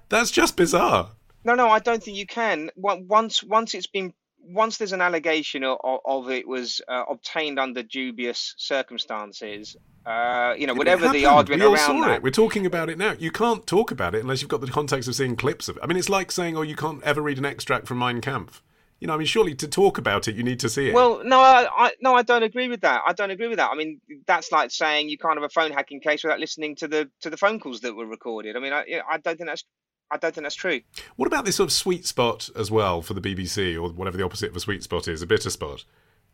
[0.09, 1.11] that's just bizarre.
[1.43, 2.71] No, no, I don't think you can.
[2.75, 4.13] Once once it's been
[4.47, 10.67] once there's an allegation of, of it was uh, obtained under dubious circumstances, uh, you
[10.67, 12.17] know, whatever the argument we all around saw that.
[12.17, 12.23] It.
[12.23, 13.13] We're talking about it now.
[13.13, 15.83] You can't talk about it unless you've got the context of seeing clips of it.
[15.83, 18.61] I mean, it's like saying, "Oh, you can't ever read an extract from Mein Kampf."
[18.99, 20.93] You know, I mean, surely to talk about it, you need to see it.
[20.93, 23.01] Well, no, I, I no, I don't agree with that.
[23.05, 23.71] I don't agree with that.
[23.71, 26.87] I mean, that's like saying you can't have a phone hacking case without listening to
[26.87, 28.55] the to the phone calls that were recorded.
[28.55, 29.65] I mean, I, I don't think that's
[30.11, 30.81] I don't think that's true.
[31.15, 34.25] What about this sort of sweet spot as well for the BBC, or whatever the
[34.25, 35.83] opposite of a sweet spot is, a bitter spot,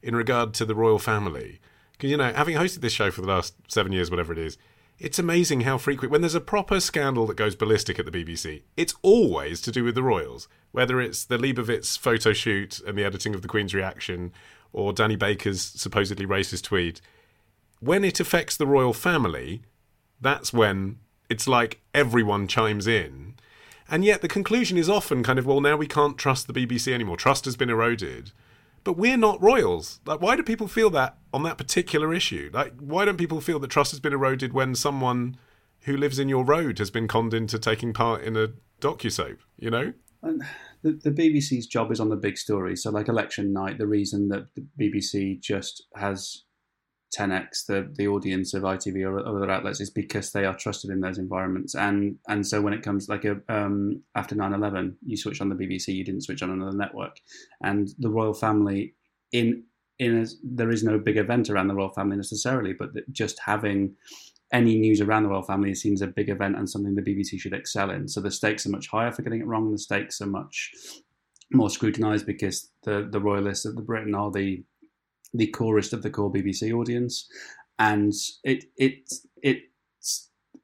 [0.02, 1.60] in regard to the royal family?
[1.94, 4.58] Because, you know, having hosted this show for the last seven years, whatever it is,
[5.00, 8.64] it's amazing how frequent, when there's a proper scandal that goes ballistic at the BBC,
[8.78, 10.48] it's always to do with the royals.
[10.72, 14.32] Whether it's the Leibovitz photo shoot and the editing of the Queen's reaction,
[14.74, 17.02] or Danny Baker's supposedly racist tweet.
[17.80, 19.64] When it affects the royal family,
[20.20, 23.36] that's when it's like everyone chimes in
[23.92, 26.94] and yet the conclusion is often kind of, well, now we can't trust the BBC
[26.94, 27.18] anymore.
[27.18, 28.32] Trust has been eroded.
[28.86, 30.00] But we're not royals.
[30.06, 32.50] Like, why do people feel that on that particular issue?
[32.54, 35.38] Like, why don't people feel that trust has been eroded when someone
[35.82, 39.70] who lives in your road has been conned into taking part in a docu-soap, you
[39.70, 39.94] know?
[40.84, 42.76] The, the BBC's job is on the big story.
[42.76, 46.44] So, like election night, the reason that the BBC just has
[47.18, 51.02] 10x the, the audience of ITV or other outlets is because they are trusted in
[51.02, 51.76] those environments.
[51.76, 55.56] And and so when it comes like a, um, after 9/11, you switch on the
[55.56, 57.20] BBC, you didn't switch on another network,
[57.64, 58.96] and the royal family
[59.32, 59.64] in
[60.00, 63.96] in a, there is no big event around the royal family necessarily, but just having
[64.52, 67.54] any news around the royal family seems a big event and something the BBC should
[67.54, 68.08] excel in.
[68.08, 69.72] So the stakes are much higher for getting it wrong.
[69.72, 70.74] The stakes are much
[71.54, 74.64] more scrutinised because the the royalists of the Britain are the
[75.34, 77.28] the corest of the core BBC audience,
[77.80, 78.14] and
[78.44, 79.64] it it it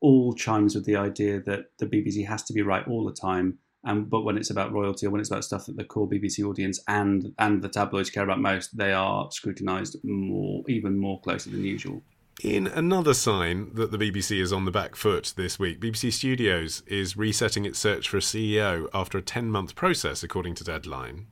[0.02, 3.58] all chimes with the idea that the BBC has to be right all the time.
[3.84, 6.44] Um, but when it's about royalty or when it's about stuff that the core BBC
[6.44, 11.54] audience and and the tabloids care about most, they are scrutinised more, even more closely
[11.54, 12.02] than usual.
[12.44, 16.84] In another sign that the BBC is on the back foot this week, BBC Studios
[16.86, 21.28] is resetting its search for a CEO after a 10 month process, according to Deadline.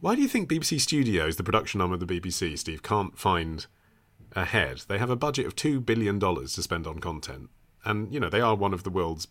[0.00, 3.66] Why do you think BBC Studios, the production arm of the BBC, Steve, can't find
[4.32, 4.82] a head?
[4.88, 7.48] They have a budget of $2 billion to spend on content.
[7.84, 9.28] And, you know, they are one of the world's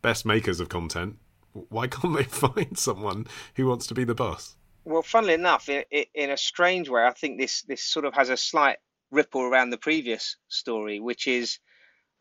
[0.00, 1.18] best makers of content.
[1.52, 3.26] Why can't they find someone
[3.56, 4.54] who wants to be the boss?
[4.84, 8.30] Well, funnily enough, in, in a strange way, I think this, this sort of has
[8.30, 8.78] a slight
[9.10, 11.58] ripple around the previous story, which is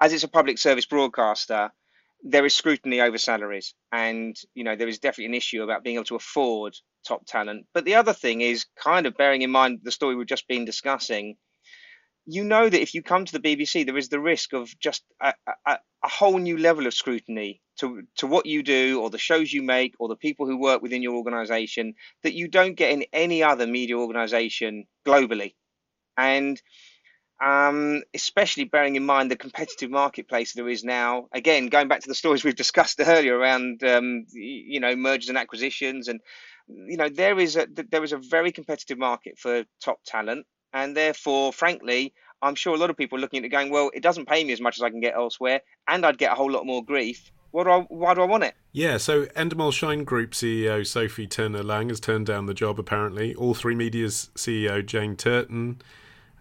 [0.01, 1.71] as it's a public service broadcaster,
[2.23, 5.95] there is scrutiny over salaries, and you know there is definitely an issue about being
[5.95, 7.65] able to afford top talent.
[7.73, 10.65] But the other thing is kind of bearing in mind the story we've just been
[10.65, 11.35] discussing.
[12.25, 15.03] You know that if you come to the BBC, there is the risk of just
[15.21, 15.33] a,
[15.65, 19.51] a, a whole new level of scrutiny to to what you do, or the shows
[19.51, 23.05] you make, or the people who work within your organisation that you don't get in
[23.13, 25.55] any other media organisation globally,
[26.17, 26.61] and
[27.43, 31.27] um, especially bearing in mind the competitive marketplace there is now.
[31.31, 35.37] Again, going back to the stories we've discussed earlier around, um, you know, mergers and
[35.37, 36.19] acquisitions, and
[36.69, 40.95] you know, there is a there is a very competitive market for top talent, and
[40.95, 44.03] therefore, frankly, I'm sure a lot of people are looking at it going, well, it
[44.03, 46.51] doesn't pay me as much as I can get elsewhere, and I'd get a whole
[46.51, 47.31] lot more grief.
[47.51, 48.53] What do I, why do I want it?
[48.71, 53.33] Yeah, so Endemol Shine Group CEO Sophie Turner Laing has turned down the job, apparently.
[53.33, 55.81] All Three Media's CEO Jane Turton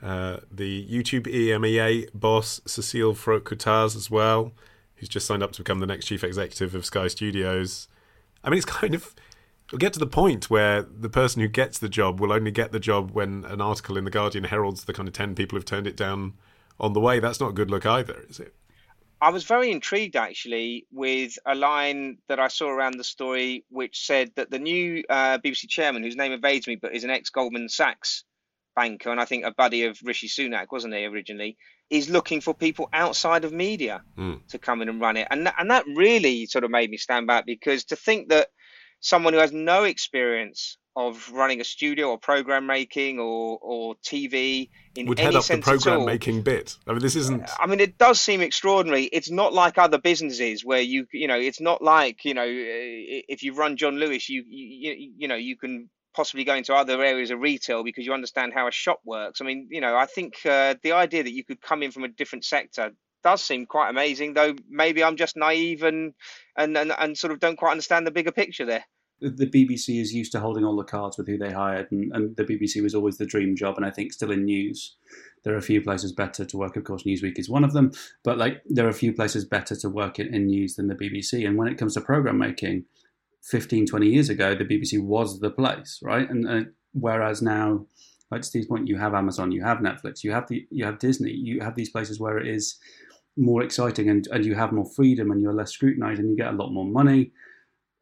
[0.02, 4.52] uh, the YouTube EMEA boss, Cecile Frot as well,
[4.96, 7.88] who's just signed up to become the next chief executive of Sky Studios.
[8.44, 9.14] I mean, it's kind of.
[9.70, 12.72] We'll get to the point where the person who gets the job will only get
[12.72, 15.64] the job when an article in The Guardian heralds the kind of 10 people who've
[15.64, 16.34] turned it down
[16.80, 17.20] on the way.
[17.20, 18.54] That's not a good look either, is it?
[19.20, 24.06] I was very intrigued actually with a line that I saw around the story, which
[24.06, 27.28] said that the new uh, BBC chairman, whose name evades me, but is an ex
[27.28, 28.24] Goldman Sachs
[28.76, 31.56] banker and I think a buddy of Rishi Sunak, wasn't he originally?
[31.90, 34.46] Is looking for people outside of media mm.
[34.48, 36.96] to come in and run it, and that, and that really sort of made me
[36.96, 38.48] stand back because to think that
[39.00, 44.68] someone who has no experience of running a studio or program making or or TV
[44.96, 46.76] in would any head up the program making bit.
[46.88, 47.48] I mean, this isn't.
[47.58, 49.04] I mean, it does seem extraordinary.
[49.04, 53.44] It's not like other businesses where you you know, it's not like you know, if
[53.44, 57.30] you run John Lewis, you you you know, you can possibly go into other areas
[57.30, 59.40] of retail because you understand how a shop works.
[59.40, 62.02] I mean, you know, I think uh, the idea that you could come in from
[62.02, 62.90] a different sector
[63.28, 66.14] does seem quite amazing, though maybe I'm just naive and,
[66.56, 68.84] and, and, and sort of don't quite understand the bigger picture there.
[69.20, 72.36] The BBC is used to holding all the cards with who they hired, and, and
[72.36, 74.96] the BBC was always the dream job, and I think still in news.
[75.44, 76.76] There are a few places better to work.
[76.76, 77.90] Of course, Newsweek is one of them,
[78.22, 80.94] but like there are a few places better to work in, in news than the
[80.94, 81.46] BBC.
[81.46, 82.84] And when it comes to program making,
[83.42, 86.28] 15, 20 years ago, the BBC was the place, right?
[86.30, 86.60] And uh,
[86.92, 87.86] whereas now,
[88.30, 91.32] like Steve's point, you have Amazon, you have Netflix, you have the you have Disney,
[91.32, 92.78] you have these places where it is
[93.38, 96.52] more exciting and, and you have more freedom and you're less scrutinized and you get
[96.52, 97.32] a lot more money.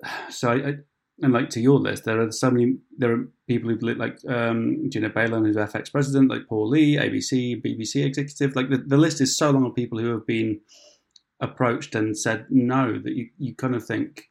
[0.31, 0.75] So I,
[1.23, 2.77] and like to your list, there are so many.
[2.99, 7.65] There are people who've like um, Gina Balian, who's FX president, like Paul Lee, ABC,
[7.65, 8.55] BBC executive.
[8.55, 10.61] Like the, the list is so long of people who have been
[11.41, 14.25] approached and said no that you, you kind of think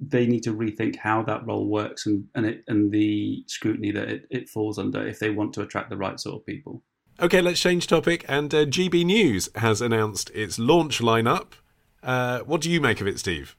[0.00, 4.08] they need to rethink how that role works and and it and the scrutiny that
[4.08, 6.82] it, it falls under if they want to attract the right sort of people.
[7.20, 8.24] Okay, let's change topic.
[8.28, 11.52] And uh, GB News has announced its launch lineup.
[12.02, 13.56] Uh, what do you make of it, Steve?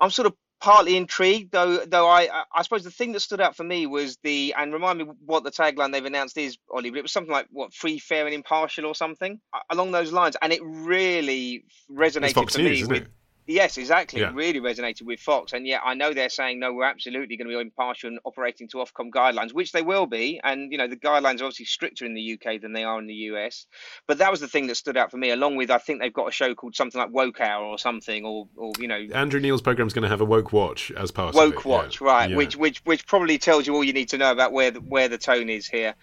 [0.00, 1.84] I'm sort of partly intrigued, though.
[1.84, 4.98] Though I, I suppose the thing that stood out for me was the and remind
[4.98, 6.90] me what the tagline they've announced is, Olly.
[6.90, 10.36] But it was something like what free, fair, and impartial, or something along those lines,
[10.42, 13.08] and it really resonated for News, me with.
[13.46, 14.20] Yes, exactly.
[14.20, 14.28] Yeah.
[14.28, 15.52] It really resonated with Fox.
[15.52, 18.68] And yet I know they're saying, no, we're absolutely going to be impartial and operating
[18.68, 20.40] to Ofcom guidelines, which they will be.
[20.44, 23.06] And, you know, the guidelines are obviously stricter in the UK than they are in
[23.06, 23.66] the US.
[24.06, 26.12] But that was the thing that stood out for me, along with, I think they've
[26.12, 29.06] got a show called something like Woke Hour or something, or, or you know.
[29.14, 31.68] Andrew Neil's program's going to have a Woke Watch as part Woke of it.
[31.68, 32.06] Watch, yeah.
[32.06, 32.36] right, Yeah.
[32.36, 35.08] which which which probably tells you all you need to know about where the, where
[35.08, 35.94] the tone is here.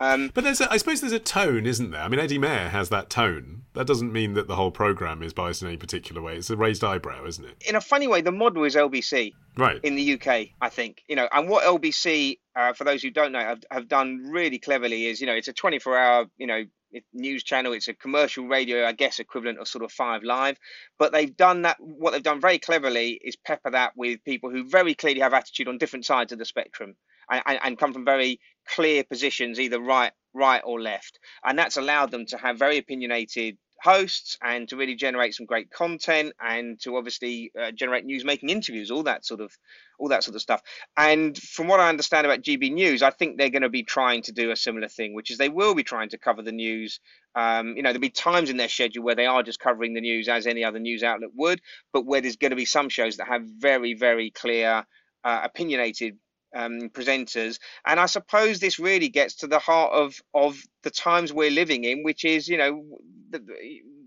[0.00, 2.00] Um, But there's, a, I suppose, there's a tone, isn't there?
[2.00, 3.63] I mean, Eddie Mair has that tone.
[3.74, 6.36] That doesn't mean that the whole program is biased in any particular way.
[6.36, 7.62] It's a raised eyebrow, isn't it?
[7.66, 9.32] in a funny way, the model is LBC.
[9.56, 9.78] Right.
[9.84, 11.02] in the UK, I think.
[11.08, 14.58] You know, and what LBC, uh, for those who don't know, have, have done really
[14.58, 16.64] cleverly is, you know, it's a 24-hour, you know,
[17.12, 17.72] news channel.
[17.72, 20.58] It's a commercial radio, I guess, equivalent of sort of Five Live.
[20.98, 21.76] But they've done that.
[21.80, 25.68] What they've done very cleverly is pepper that with people who very clearly have attitude
[25.68, 26.94] on different sides of the spectrum,
[27.30, 31.18] and, and, and come from very clear positions, either right, right or left.
[31.44, 35.70] And that's allowed them to have very opinionated hosts and to really generate some great
[35.70, 39.56] content and to obviously uh, generate news making interviews all that sort of
[39.98, 40.62] all that sort of stuff.
[40.96, 44.22] And from what i understand about gb news i think they're going to be trying
[44.22, 46.98] to do a similar thing which is they will be trying to cover the news.
[47.36, 50.00] Um, you know there'll be times in their schedule where they are just covering the
[50.00, 51.60] news as any other news outlet would
[51.92, 54.86] but where there's going to be some shows that have very very clear
[55.24, 56.16] uh, opinionated
[56.54, 57.58] um, presenters.
[57.84, 61.84] And I suppose this really gets to the heart of of the times we're living
[61.84, 62.84] in, which is, you know,
[63.32, 63.42] th-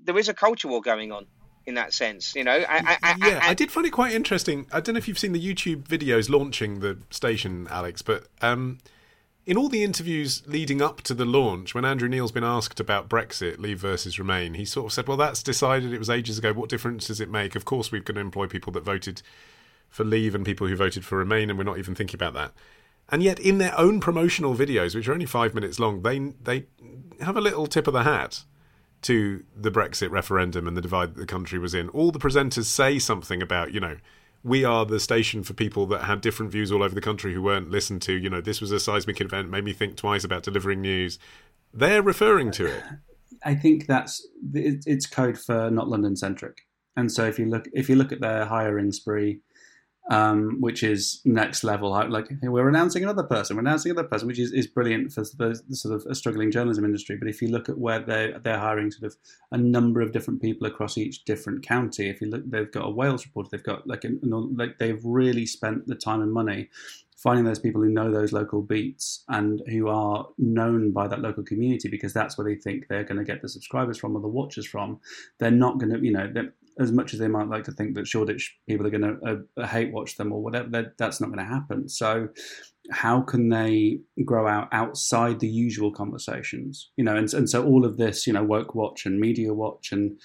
[0.03, 1.25] there is a culture war going on
[1.65, 2.51] in that sense, you know.
[2.57, 4.67] And, and- yeah, I and- did find it quite interesting.
[4.71, 8.77] I don't know if you've seen the YouTube videos launching the station, Alex, but um,
[9.45, 13.10] in all the interviews leading up to the launch, when Andrew Neil's been asked about
[13.10, 15.91] Brexit, Leave versus Remain, he sort of said, "Well, that's decided.
[15.93, 16.53] It was ages ago.
[16.53, 17.55] What difference does it make?
[17.55, 19.21] Of course, we're going to employ people that voted
[19.89, 22.54] for Leave and people who voted for Remain, and we're not even thinking about that."
[23.10, 26.65] And yet, in their own promotional videos, which are only five minutes long, they they
[27.21, 28.43] have a little tip of the hat
[29.04, 31.89] to the Brexit referendum and the divide that the country was in.
[31.89, 33.97] All the presenters say something about, you know,
[34.43, 37.41] we are the station for people that had different views all over the country who
[37.41, 38.13] weren't listened to.
[38.13, 41.19] You know, this was a seismic event, made me think twice about delivering news.
[41.73, 42.84] They're referring to it.
[43.43, 46.65] I think that's it's code for not London centric.
[46.95, 49.41] And so if you look if you look at their hiring spree,
[50.10, 54.39] um, which is next level, like we're announcing another person, we're announcing another person, which
[54.39, 57.17] is, is brilliant for the, sort of a struggling journalism industry.
[57.17, 59.17] But if you look at where they they're hiring sort of
[59.52, 62.91] a number of different people across each different county, if you look, they've got a
[62.91, 64.20] Wales reporter, they've got like an,
[64.56, 66.70] like they've really spent the time and money
[67.17, 71.43] finding those people who know those local beats and who are known by that local
[71.43, 74.28] community because that's where they think they're going to get the subscribers from or the
[74.28, 75.00] watchers from.
[75.39, 76.32] They're not going to, you know,
[76.80, 79.68] as much as they might like to think that Shoreditch people are going to uh,
[79.68, 81.90] hate watch them or whatever, that- that's not going to happen.
[81.90, 82.30] So,
[82.92, 86.92] how can they grow out outside the usual conversations?
[86.96, 89.92] You know, and, and so all of this, you know, Woke Watch and Media Watch
[89.92, 90.18] and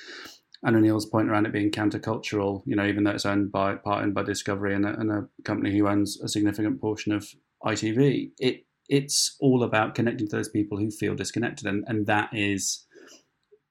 [0.65, 4.05] and O'Neill's point around it being countercultural, you know, even though it's owned by part
[4.05, 7.27] owned by Discovery and a, and a company who owns a significant portion of
[7.65, 12.29] ITV, it it's all about connecting to those people who feel disconnected, and, and that
[12.33, 12.85] is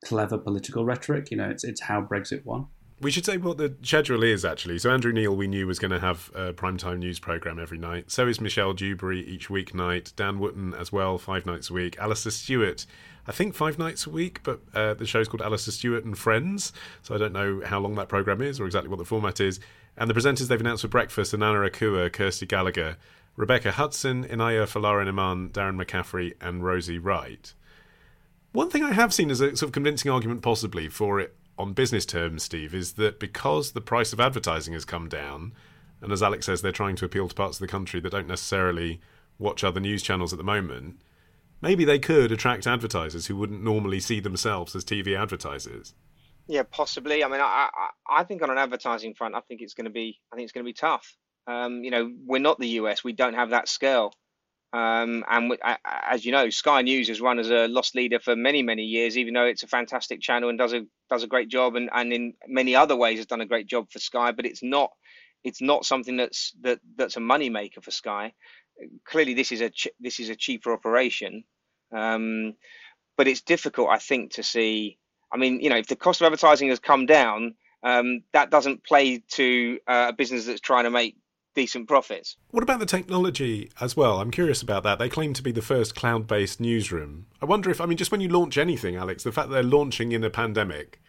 [0.04, 1.32] clever political rhetoric.
[1.32, 2.68] You know, it's it's how Brexit won.
[3.02, 4.78] We should say what the schedule is actually.
[4.78, 8.12] So Andrew Neil, we knew was going to have a primetime news program every night.
[8.12, 10.16] So is Michelle Dewberry each weeknight.
[10.16, 11.98] Dan Wootton as well, five nights a week.
[11.98, 12.86] Alastair Stewart,
[13.26, 16.74] I think five nights a week, but uh, the show's called Alastair Stewart and Friends.
[17.02, 19.60] So I don't know how long that program is or exactly what the format is.
[19.98, 22.98] And the presenters they've announced for breakfast are Nana Akua, Kirsty Gallacher,
[23.36, 25.10] Rebecca Hudson, Inaya Folarin
[25.52, 27.56] Darren McCaffrey, and Rosie Wright.
[28.52, 31.74] One thing I have seen as a sort of convincing argument, possibly, for it on
[31.74, 35.54] business terms, Steve, is that because the price of advertising has come down,
[36.02, 38.28] and as Alex says, they're trying to appeal to parts of the country that don't
[38.28, 39.00] necessarily
[39.40, 41.00] watch other news channels at the moment,
[41.62, 45.94] maybe they could attract advertisers who wouldn't normally see themselves as TV advertisers.
[46.48, 47.24] Yeah, possibly.
[47.24, 49.92] I mean, I, I, I think on an advertising front, I think it's going to
[49.92, 51.16] be, I think it's going to be tough.
[51.48, 53.04] Um, you know, we're not the US.
[53.04, 54.14] We don't have that scale.
[54.74, 58.64] Um, and as you know, Sky News has run as a lost leader for many,
[58.64, 61.76] many years, even though it's a fantastic channel and does a does a great job,
[61.76, 64.32] and, and in many other ways has done a great job for Sky.
[64.32, 64.92] But it's not
[65.44, 68.34] it's not something that's that that's a money maker for Sky.
[69.06, 71.44] Clearly, this is a ch- this is a cheaper operation,
[71.94, 72.54] um,
[73.18, 74.98] but it's difficult, I think, to see.
[75.34, 78.86] I mean, you know, if the cost of advertising has come down, um, that doesn't
[78.86, 81.16] play to uh, a business that's trying to make
[81.54, 82.38] decent profits.
[82.50, 84.20] What about the technology as well?
[84.20, 85.00] I'm curious about that.
[85.00, 87.28] They claim to be the first cloud based newsroom.
[87.42, 89.64] I wonder if, I mean, just when you launch anything, Alex, the fact that they're
[89.64, 91.02] launching in a pandemic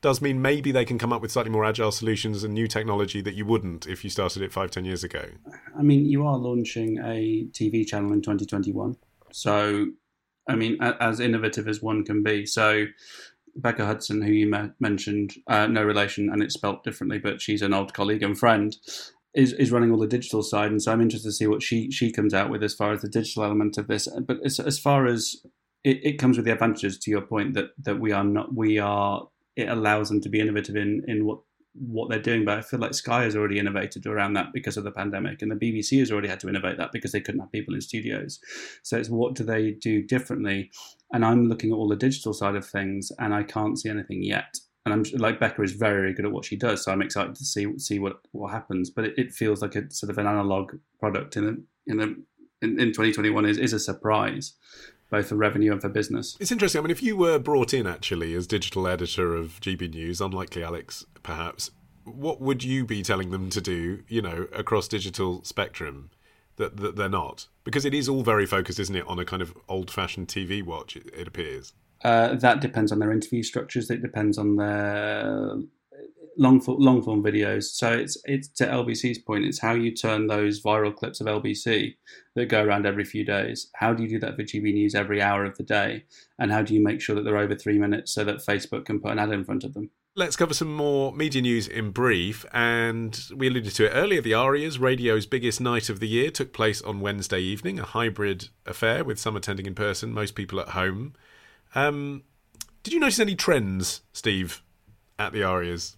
[0.00, 3.20] does mean maybe they can come up with slightly more agile solutions and new technology
[3.20, 5.24] that you wouldn't if you started it five, ten years ago.
[5.78, 8.96] I mean, you are launching a TV channel in 2021.
[9.32, 9.86] So,
[10.48, 12.46] I mean, as innovative as one can be.
[12.46, 12.86] So,
[13.56, 17.74] Becca Hudson, who you mentioned, uh, no relation, and it's spelt differently, but she's an
[17.74, 18.74] old colleague and friend
[19.34, 21.90] is, is running all the digital side, and so I'm interested to see what she
[21.90, 24.08] she comes out with as far as the digital element of this.
[24.26, 25.36] But as, as far as
[25.84, 28.78] it, it comes with the advantages, to your point that that we are not we
[28.78, 31.40] are it allows them to be innovative in in what
[31.74, 32.44] what they're doing.
[32.44, 35.50] But I feel like Sky has already innovated around that because of the pandemic, and
[35.50, 38.40] the BBC has already had to innovate that because they couldn't have people in studios.
[38.82, 40.70] So it's what do they do differently?
[41.12, 44.24] And I'm looking at all the digital side of things, and I can't see anything
[44.24, 47.02] yet and I'm like Becca is very, very good at what she does, so I'm
[47.02, 48.90] excited to see see what what happens.
[48.90, 52.06] But it, it feels like a sort of an analog product in a, in a,
[52.64, 54.54] in, in 2021 is is a surprise,
[55.10, 56.36] both for revenue and for business.
[56.40, 56.78] It's interesting.
[56.78, 60.62] I mean, if you were brought in actually as digital editor of GB News, unlikely
[60.62, 61.70] Alex, perhaps,
[62.04, 64.02] what would you be telling them to do?
[64.08, 66.10] You know, across digital spectrum.
[66.56, 69.40] That, that they're not because it is all very focused, isn't it, on a kind
[69.40, 70.94] of old-fashioned TV watch?
[70.94, 71.72] It, it appears.
[72.02, 73.90] Uh, that depends on their interview structures.
[73.90, 75.56] It depends on their
[76.36, 77.64] long long form videos.
[77.64, 79.44] So it's it's to LBC's point.
[79.44, 81.96] It's how you turn those viral clips of LBC
[82.34, 83.70] that go around every few days.
[83.74, 86.04] How do you do that for GB News every hour of the day?
[86.38, 89.00] And how do you make sure that they're over three minutes so that Facebook can
[89.00, 89.90] put an ad in front of them?
[90.16, 92.44] Let's cover some more media news in brief.
[92.52, 94.20] And we alluded to it earlier.
[94.20, 98.48] The ARIAs, radio's biggest night of the year, took place on Wednesday evening, a hybrid
[98.66, 101.14] affair with some attending in person, most people at home.
[101.74, 102.24] Um,
[102.82, 104.62] did you notice any trends, Steve,
[105.18, 105.96] at the ARIAs?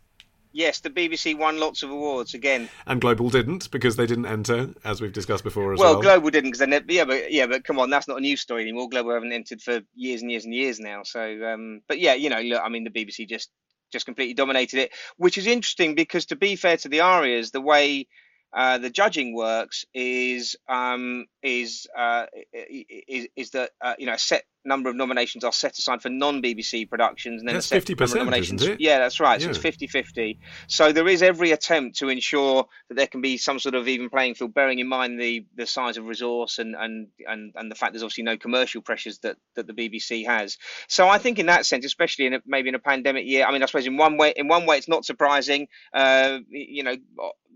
[0.53, 4.75] Yes, the BBC won lots of awards again, and Global didn't because they didn't enter,
[4.85, 5.95] as we've discussed before as well.
[5.95, 6.85] Well, Global didn't because they never.
[6.93, 8.91] Yeah, but yeah, but come on, that's not a news story anymore.
[8.91, 11.05] Global haven't entered for years and years and years now.
[11.05, 13.51] So, um, but yeah, you know, look, I mean, the BBC just
[13.91, 17.61] just completely dominated it, which is interesting because to be fair to the ARIAs, the
[17.61, 18.07] way
[18.55, 24.19] uh, the judging works is um, is, uh, is is that uh, you know a
[24.19, 28.21] set number of nominations are set aside for non-BBC productions, and then that's fifty percent,
[28.21, 28.63] nominations.
[28.63, 28.81] Isn't it?
[28.81, 29.41] Yeah, that's right.
[29.41, 30.39] So it's 50-50.
[30.69, 34.09] So there is every attempt to ensure that there can be some sort of even
[34.09, 37.75] playing field, bearing in mind the the size of resource and and and, and the
[37.75, 40.59] fact there's obviously no commercial pressures that that the BBC has.
[40.89, 43.53] So I think in that sense, especially in a, maybe in a pandemic year, I
[43.53, 45.69] mean, I suppose in one way, in one way, it's not surprising.
[45.93, 46.97] Uh, you know,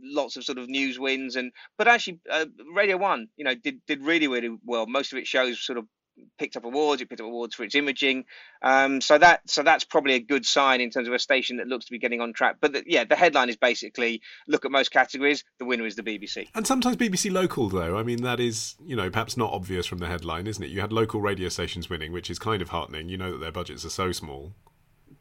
[0.02, 3.80] lots of sort of news wins and but actually uh, radio one you know did
[3.86, 5.86] did really really well most of its shows sort of
[6.38, 7.02] picked up awards.
[7.02, 8.24] It picked up awards for its imaging.
[8.62, 11.66] Um, so that so that's probably a good sign in terms of a station that
[11.66, 12.56] looks to be getting on track.
[12.60, 15.44] But the, yeah, the headline is basically look at most categories.
[15.58, 16.48] The winner is the BBC.
[16.54, 17.98] And sometimes BBC local though.
[17.98, 20.70] I mean that is you know perhaps not obvious from the headline, isn't it?
[20.70, 23.08] You had local radio stations winning, which is kind of heartening.
[23.08, 24.52] You know that their budgets are so small.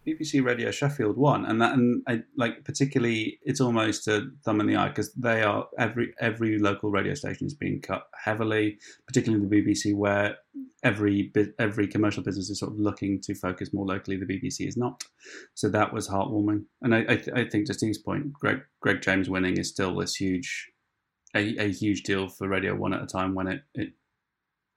[0.06, 4.68] BBC Radio Sheffield won, and that and I, like particularly, it's almost a thumb in
[4.68, 8.78] the eye because they are every every local radio station is being cut heavily,
[9.08, 10.38] particularly the BBC, where
[10.84, 14.18] every every commercial business is sort of looking to focus more locally.
[14.18, 15.04] The BBC is not,
[15.56, 16.66] so that was heartwarming.
[16.82, 19.96] And I I, th- I think to Steve's point, Greg Greg James winning is still
[19.98, 20.72] this huge,
[21.36, 23.94] a, a huge deal for Radio One at a time when it, it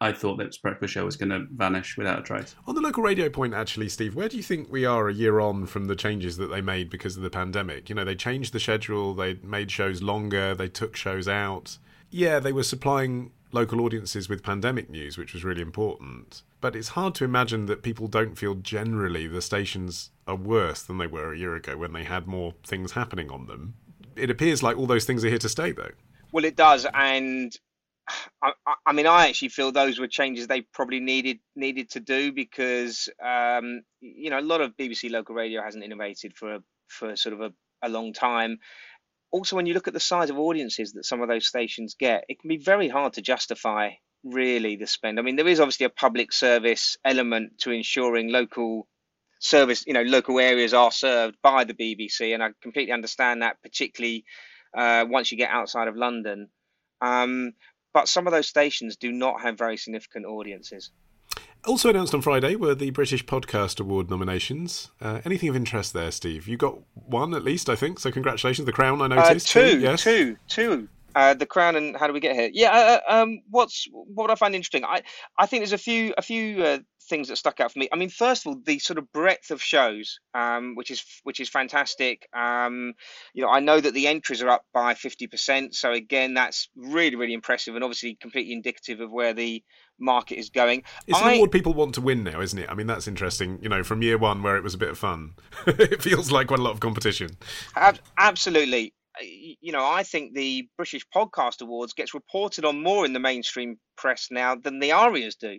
[0.01, 2.55] I thought that breakfast show was going to vanish without a trace.
[2.67, 5.41] On the local radio point, actually, Steve, where do you think we are a year
[5.41, 7.89] on from the changes that they made because of the pandemic?
[7.89, 11.79] You know, they changed the schedule, they made shows longer, they took shows out.
[12.11, 16.43] Yeah, they were supplying local audiences with pandemic news, which was really important.
[16.61, 20.99] But it's hard to imagine that people don't feel generally the stations are worse than
[20.99, 23.75] they were a year ago when they had more things happening on them.
[24.15, 25.93] It appears like all those things are here to stay, though.
[26.31, 27.57] Well, it does, and
[28.43, 28.53] I,
[28.87, 33.09] I, mean, I actually feel those were changes they probably needed needed to do because
[33.23, 37.41] um, you know a lot of BBC local radio hasn't innovated for for sort of
[37.41, 37.53] a,
[37.83, 38.59] a long time.
[39.31, 42.25] Also, when you look at the size of audiences that some of those stations get,
[42.29, 43.91] it can be very hard to justify
[44.25, 45.19] really the spend.
[45.19, 48.89] I mean, there is obviously a public service element to ensuring local
[49.41, 53.63] service, you know, local areas are served by the BBC, and I completely understand that,
[53.63, 54.25] particularly
[54.77, 56.49] uh, once you get outside of London.
[57.01, 57.53] Um,
[57.93, 60.91] but some of those stations do not have very significant audiences.
[61.67, 64.91] Also announced on Friday were the British Podcast Award nominations.
[65.01, 66.47] Uh, anything of interest there, Steve?
[66.47, 67.99] You got one at least, I think.
[67.99, 69.03] So congratulations, the Crown.
[69.03, 70.03] I uh, noticed uh, two, yes?
[70.03, 70.89] two, two.
[71.15, 72.51] Uh, the Crown and How Do We Get Here?
[72.53, 73.01] Yeah.
[73.09, 74.85] Uh, um, what's what I find interesting?
[74.85, 75.03] I
[75.37, 76.79] I think there's a few a few uh,
[77.09, 77.89] things that stuck out for me.
[77.93, 81.41] I mean, first of all, the sort of breadth of shows, um, which is which
[81.41, 82.29] is fantastic.
[82.37, 82.95] Um,
[83.33, 86.69] you know, I know that the entries are up by fifty percent, so again, that's
[86.77, 89.63] really really impressive, and obviously completely indicative of where the
[89.99, 90.85] market is going.
[91.07, 92.69] It's I, an award people want to win now, isn't it?
[92.71, 93.59] I mean, that's interesting.
[93.63, 95.35] You know, from year one where it was a bit of fun,
[95.67, 97.31] it feels like quite a lot of competition.
[97.75, 103.13] Ab- absolutely you know, I think the British Podcast Awards gets reported on more in
[103.13, 105.59] the mainstream press now than the ARIAs do.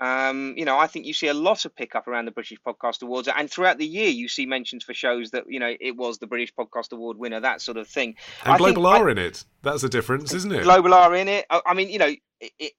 [0.00, 3.02] Um, you know, I think you see a lot of pickup around the British Podcast
[3.02, 6.18] Awards, and throughout the year, you see mentions for shows that you know it was
[6.18, 8.14] the British Podcast Award winner, that sort of thing.
[8.44, 9.44] And I Global are I, in it.
[9.62, 10.62] That's a difference, isn't it?
[10.62, 11.44] Global are in it.
[11.50, 12.12] I, I mean, you know,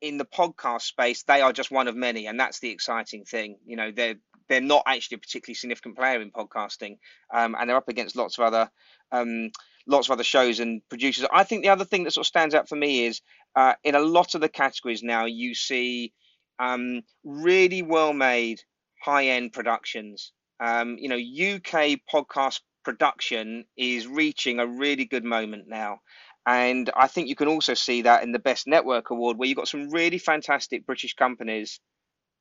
[0.01, 3.57] in the podcast space, they are just one of many, and that's the exciting thing.
[3.68, 4.16] You know, they're
[4.49, 6.97] they're not actually a particularly significant player in podcasting,
[7.32, 8.72] um, and they're up against lots of other
[9.12, 9.51] um,
[9.88, 11.25] lots of other shows and producers.
[11.32, 13.21] I think the other thing that sort of stands out for me is
[13.55, 16.13] uh, in a lot of the categories now you see
[16.59, 18.61] um, really well made
[19.01, 20.32] high end productions.
[20.59, 25.99] Um, you know, UK podcast production is reaching a really good moment now.
[26.45, 29.57] And I think you can also see that in the Best Network Award, where you've
[29.57, 31.79] got some really fantastic British companies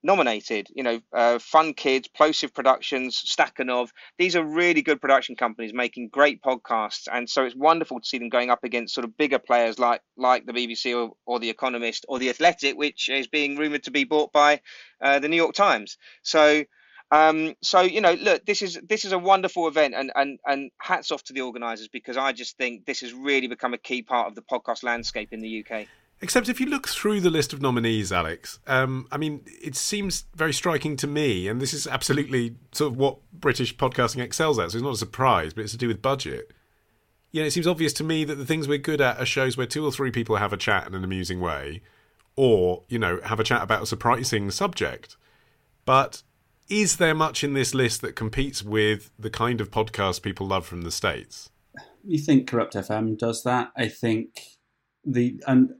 [0.03, 0.68] nominated.
[0.74, 3.90] You know, uh, Fun Kids, Plosive Productions, Stakhanov.
[4.18, 8.18] These are really good production companies making great podcasts, and so it's wonderful to see
[8.18, 11.51] them going up against sort of bigger players like like the BBC or, or the
[11.51, 14.61] Economist or the Athletic, which is being rumored to be bought by
[15.01, 15.98] uh, the New York Times.
[16.22, 16.64] So.
[17.12, 20.70] Um, so you know, look, this is this is a wonderful event, and and and
[20.80, 24.03] hats off to the organisers because I just think this has really become a key
[24.03, 25.88] part of the podcast landscape in the UK.
[26.23, 30.27] Except if you look through the list of nominees, Alex, um, I mean, it seems
[30.35, 34.71] very striking to me, and this is absolutely sort of what British podcasting excels at,
[34.71, 36.53] so it's not a surprise, but it's to do with budget.
[37.33, 39.57] You know, it seems obvious to me that the things we're good at are shows
[39.57, 41.81] where two or three people have a chat in an amusing way,
[42.37, 45.16] or, you know, have a chat about a surprising subject.
[45.87, 46.23] But
[46.68, 50.66] is there much in this list that competes with the kind of podcast people love
[50.66, 51.49] from the States?
[52.05, 53.73] You think Corrupt FM does that?
[53.77, 54.43] I think
[55.05, 55.71] the and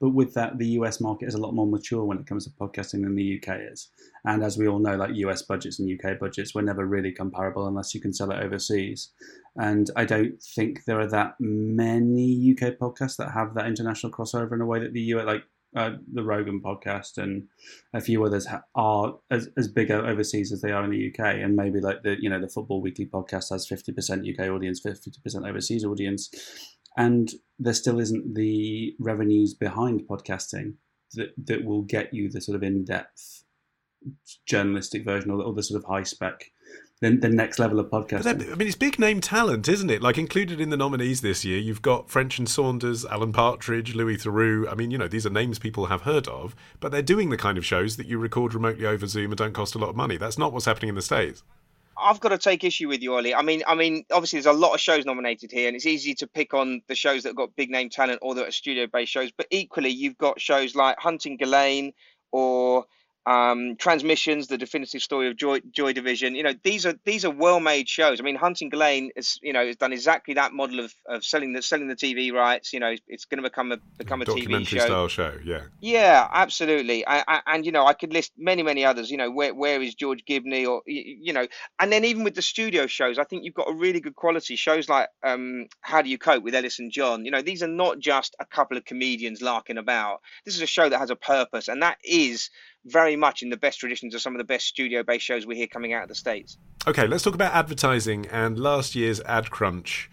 [0.00, 2.50] but with that, the US market is a lot more mature when it comes to
[2.50, 3.88] podcasting than the UK is.
[4.24, 7.66] And as we all know, like US budgets and UK budgets were never really comparable
[7.66, 9.10] unless you can sell it overseas.
[9.56, 14.52] And I don't think there are that many UK podcasts that have that international crossover
[14.52, 15.44] in a way that the US, like
[15.76, 17.46] uh, the Rogan podcast and
[17.94, 21.54] a few others are as, as big overseas as they are in the UK, and
[21.54, 25.12] maybe like the you know the Football Weekly podcast has fifty percent UK audience, fifty
[25.22, 26.28] percent overseas audience,
[26.96, 30.74] and there still isn't the revenues behind podcasting
[31.14, 33.44] that that will get you the sort of in depth
[34.46, 36.50] journalistic version or the, or the sort of high spec
[37.00, 38.52] the, the next level of podcasting.
[38.52, 40.02] I mean, it's big name talent, isn't it?
[40.02, 44.18] Like included in the nominees this year, you've got French and Saunders, Alan Partridge, Louis
[44.18, 44.70] Theroux.
[44.70, 47.38] I mean, you know, these are names people have heard of, but they're doing the
[47.38, 49.96] kind of shows that you record remotely over Zoom and don't cost a lot of
[49.96, 50.18] money.
[50.18, 51.42] That's not what's happening in the states.
[52.00, 53.34] I've got to take issue with you, Olly.
[53.34, 56.14] I mean, I mean, obviously there's a lot of shows nominated here, and it's easy
[56.14, 58.86] to pick on the shows that have got big name talent or that are studio
[58.86, 59.30] based shows.
[59.30, 61.92] But equally, you've got shows like Hunting Ghislaine
[62.32, 62.86] or
[63.30, 66.34] um, transmissions, the definitive story of Joy, Joy Division.
[66.34, 68.18] You know, these are these are well made shows.
[68.20, 71.52] I mean, Hunting Ghislaine is you know has done exactly that model of, of selling
[71.52, 72.72] the selling the TV rights.
[72.72, 74.78] You know, it's going to become a become a TV show.
[74.80, 75.32] style show.
[75.44, 75.62] Yeah.
[75.80, 77.06] Yeah, absolutely.
[77.06, 79.12] I, I, and you know, I could list many many others.
[79.12, 81.46] You know, where where is George Gibney or you know,
[81.78, 84.56] and then even with the studio shows, I think you've got a really good quality
[84.56, 87.24] shows like um, How Do You Cope with Elis and John.
[87.24, 90.20] You know, these are not just a couple of comedians larking about.
[90.44, 92.50] This is a show that has a purpose, and that is
[92.84, 95.56] very much in the best traditions of some of the best studio based shows we
[95.56, 96.58] hear coming out of the States.
[96.86, 98.26] Okay, let's talk about advertising.
[98.26, 100.10] And last year's ad crunch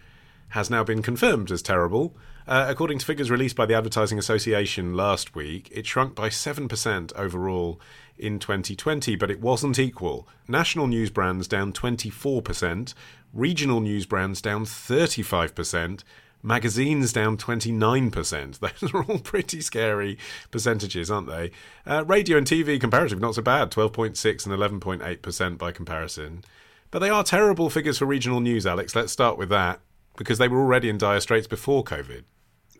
[0.50, 2.16] has now been confirmed as terrible.
[2.46, 7.12] Uh, according to figures released by the Advertising Association last week, it shrunk by 7%
[7.14, 7.78] overall
[8.16, 10.26] in 2020, but it wasn't equal.
[10.48, 12.94] National news brands down 24%,
[13.34, 16.02] regional news brands down 35%,
[16.42, 18.58] Magazines down 29%.
[18.80, 20.18] Those are all pretty scary
[20.50, 21.50] percentages, aren't they?
[21.86, 26.44] Uh, radio and TV comparative, not so bad 12.6 and 11.8% by comparison.
[26.90, 28.94] But they are terrible figures for regional news, Alex.
[28.94, 29.80] Let's start with that
[30.16, 32.24] because they were already in dire straits before COVID.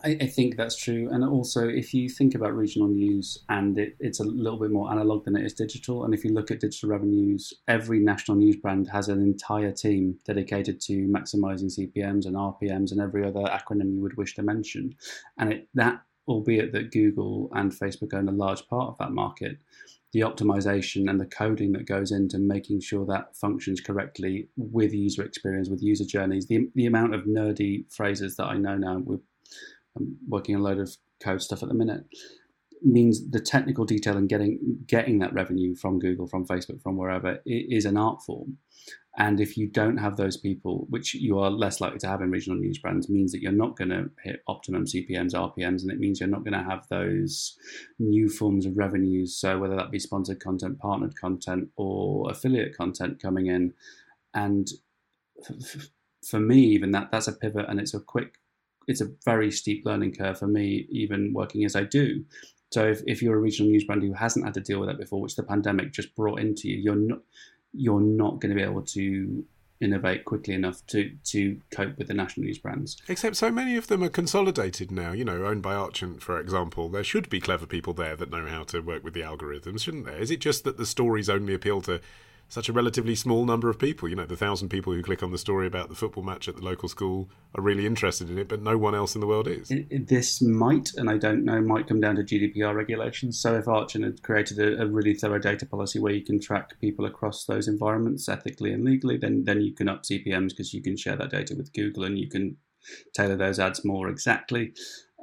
[0.04, 1.08] I, I, think that's true.
[1.10, 4.90] And also, if you think about regional news, and it, it's a little bit more
[4.90, 6.04] analog than it is digital.
[6.04, 10.18] And if you look at digital revenues, every national news brand has an entire team
[10.24, 14.94] dedicated to maximizing CPMs and RPMs and every other acronym you would wish to mention.
[15.38, 19.58] And it, that, albeit that Google and Facebook own a large part of that market,
[20.12, 25.22] the optimization and the coding that goes into making sure that functions correctly with user
[25.22, 29.18] experience, with user journeys, the, the amount of nerdy phrases that I know now, we're
[29.98, 32.04] I'm working a load of code stuff at the minute,
[32.82, 37.40] means the technical detail and getting getting that revenue from Google, from Facebook, from wherever
[37.44, 38.58] is an art form.
[39.16, 42.30] And if you don't have those people, which you are less likely to have in
[42.30, 45.98] regional news brands, means that you're not going to hit optimum CPMs, RPMs, and it
[45.98, 47.58] means you're not going to have those
[47.98, 49.34] new forms of revenues.
[49.34, 53.74] So whether that be sponsored content, partnered content, or affiliate content coming in,
[54.34, 54.68] and
[56.24, 58.37] for me, even that that's a pivot, and it's a quick
[58.88, 62.24] it's a very steep learning curve for me, even working as I do.
[62.70, 64.98] So if, if you're a regional news brand who hasn't had to deal with that
[64.98, 67.20] before, which the pandemic just brought into you, you're not
[67.74, 69.44] you're not going to be able to
[69.80, 72.96] innovate quickly enough to to cope with the national news brands.
[73.08, 76.88] Except so many of them are consolidated now, you know, owned by Archant, for example.
[76.88, 80.06] There should be clever people there that know how to work with the algorithms, shouldn't
[80.06, 80.18] there?
[80.18, 82.00] Is it just that the stories only appeal to
[82.48, 84.08] such a relatively small number of people.
[84.08, 86.56] You know, the thousand people who click on the story about the football match at
[86.56, 89.46] the local school are really interested in it, but no one else in the world
[89.46, 89.70] is.
[89.90, 93.38] This might, and I don't know, might come down to GDPR regulations.
[93.38, 96.80] So if Archant had created a, a, really thorough data policy where you can track
[96.80, 100.82] people across those environments ethically and legally, then then you can up CPMS because you
[100.82, 102.56] can share that data with Google and you can
[103.14, 104.72] tailor those ads more exactly.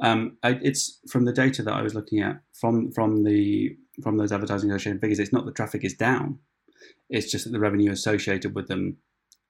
[0.02, 4.18] Um, I, it's from the data that I was looking at from from the from
[4.18, 5.20] those advertising association figures.
[5.20, 6.40] It's not the traffic is down
[7.10, 8.98] it's just that the revenue associated with them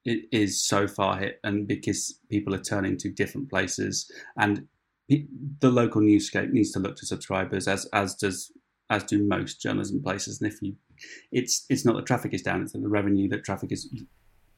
[0.04, 4.66] is so far hit, and because people are turning to different places, and
[5.08, 8.52] the local newscape needs to look to subscribers as as does
[8.90, 10.40] as do most journalism places.
[10.40, 10.76] And if you,
[11.32, 13.92] it's it's not that traffic is down; it's that the revenue that traffic is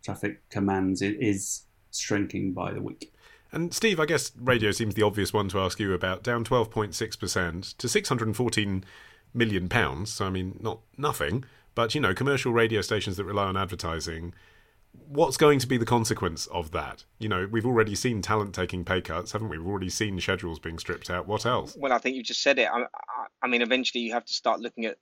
[0.04, 3.12] traffic commands is shrinking by the week.
[3.50, 6.22] And Steve, I guess radio seems the obvious one to ask you about.
[6.22, 8.84] Down twelve point six percent to six hundred and fourteen
[9.32, 10.12] million pounds.
[10.12, 11.44] So I mean, not nothing.
[11.78, 14.34] But, you know, commercial radio stations that rely on advertising,
[15.06, 17.04] what's going to be the consequence of that?
[17.20, 19.58] You know, we've already seen talent taking pay cuts, haven't we?
[19.58, 21.28] We've already seen schedules being stripped out.
[21.28, 21.76] What else?
[21.78, 22.68] Well, I think you just said it.
[22.68, 22.86] I,
[23.40, 24.96] I mean, eventually you have to start looking at,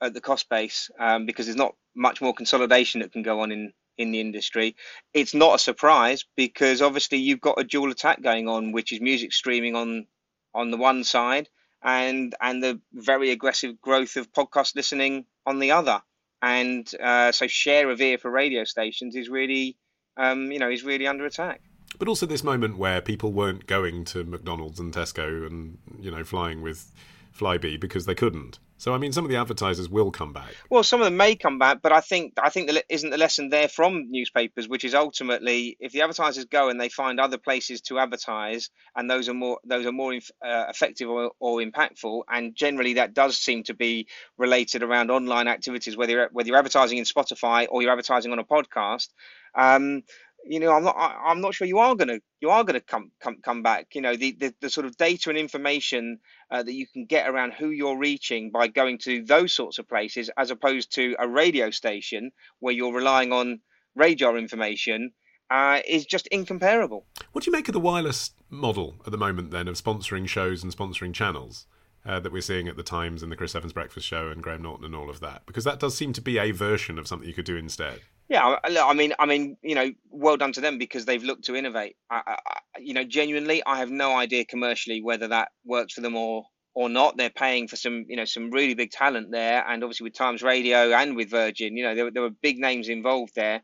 [0.00, 3.52] at the cost base um, because there's not much more consolidation that can go on
[3.52, 4.76] in, in the industry.
[5.12, 9.00] It's not a surprise because obviously you've got a dual attack going on, which is
[9.02, 10.06] music streaming on
[10.54, 11.50] on the one side
[11.82, 16.00] and and the very aggressive growth of podcast listening on the other
[16.44, 19.78] and uh, so share of ear for radio stations is really,
[20.18, 21.62] um, you know, is really under attack.
[21.98, 26.22] But also this moment where people weren't going to McDonald's and Tesco and you know
[26.22, 26.92] flying with
[27.36, 28.58] Flybe because they couldn't.
[28.76, 30.54] So I mean, some of the advertisers will come back.
[30.68, 33.18] Well, some of them may come back, but I think I think there isn't the
[33.18, 37.38] lesson there from newspapers, which is ultimately if the advertisers go and they find other
[37.38, 42.22] places to advertise, and those are more those are more uh, effective or, or, impactful,
[42.28, 46.58] and generally that does seem to be related around online activities, whether you're, whether you're
[46.58, 49.08] advertising in Spotify or you're advertising on a podcast.
[49.56, 50.02] Um,
[50.46, 50.96] you know, I'm not.
[50.96, 52.18] I, am not sure you are gonna.
[52.40, 53.94] You are gonna come come come back.
[53.94, 56.18] You know, the the, the sort of data and information
[56.50, 59.88] uh, that you can get around who you're reaching by going to those sorts of
[59.88, 62.30] places, as opposed to a radio station
[62.60, 63.60] where you're relying on
[63.98, 65.12] RAJAR information,
[65.50, 67.06] uh, is just incomparable.
[67.32, 70.62] What do you make of the wireless model at the moment, then, of sponsoring shows
[70.62, 71.66] and sponsoring channels?
[72.06, 74.60] Uh, that we're seeing at the Times and the Chris Evans Breakfast Show and Graham
[74.60, 77.26] Norton and all of that, because that does seem to be a version of something
[77.26, 78.00] you could do instead.
[78.28, 81.56] Yeah, I mean, I mean, you know, well done to them because they've looked to
[81.56, 81.96] innovate.
[82.10, 86.16] I, I, you know, genuinely, I have no idea commercially whether that works for them
[86.16, 86.44] or
[86.74, 87.16] or not.
[87.18, 90.42] They're paying for some, you know, some really big talent there, and obviously with Times
[90.42, 93.62] Radio and with Virgin, you know, there, there were big names involved there.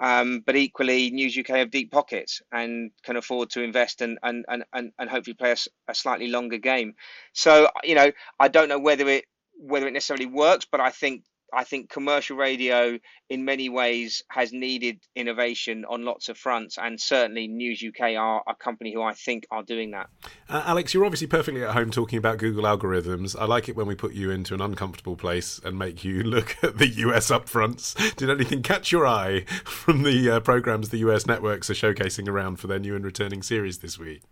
[0.00, 4.46] Um, but equally, News UK have deep pockets and can afford to invest and and
[4.48, 5.56] and and, hopefully play a,
[5.90, 6.94] a slightly longer game.
[7.34, 9.26] So, you know, I don't know whether it
[9.58, 12.98] whether it necessarily works, but I think I think commercial radio,
[13.30, 18.42] in many ways, has needed innovation on lots of fronts, and certainly News UK are
[18.46, 20.08] a company who I think are doing that.
[20.48, 23.36] Uh, Alex, you're obviously perfectly at home talking about Google algorithms.
[23.38, 26.56] I like it when we put you into an uncomfortable place and make you look
[26.62, 27.94] at the US upfronts.
[28.16, 32.56] Did anything catch your eye from the uh, programs the US networks are showcasing around
[32.56, 34.22] for their new and returning series this week?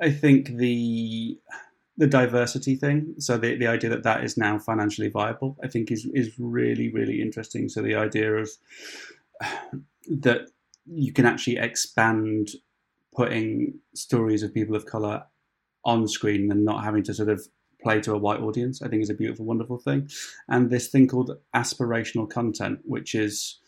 [0.00, 1.38] I think the
[1.98, 3.14] the diversity thing.
[3.18, 6.92] So the, the idea that that is now financially viable, I think is is really
[6.92, 7.68] really interesting.
[7.68, 8.50] So the idea of
[10.08, 10.48] that
[10.86, 12.50] you can actually expand
[13.14, 15.24] putting stories of people of color
[15.84, 17.46] on screen and not having to sort of
[17.82, 20.08] play to a white audience, I think is a beautiful, wonderful thing.
[20.48, 23.58] And this thing called aspirational content, which is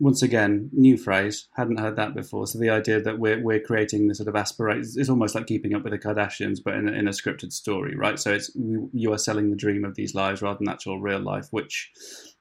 [0.00, 1.48] once again, new phrase.
[1.56, 2.46] Hadn't heard that before.
[2.46, 5.74] So the idea that we're we're creating the sort of aspiration is almost like keeping
[5.74, 8.18] up with the Kardashians, but in a, in a scripted story, right?
[8.18, 11.46] So it's you are selling the dream of these lives rather than actual real life,
[11.50, 11.90] which,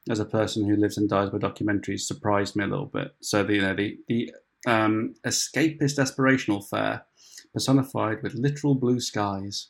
[0.10, 3.16] as a person who lives and dies by documentaries, surprised me a little bit.
[3.22, 4.34] So the you know the the
[4.66, 7.06] um, escapist aspirational fair
[7.54, 9.70] personified with literal blue skies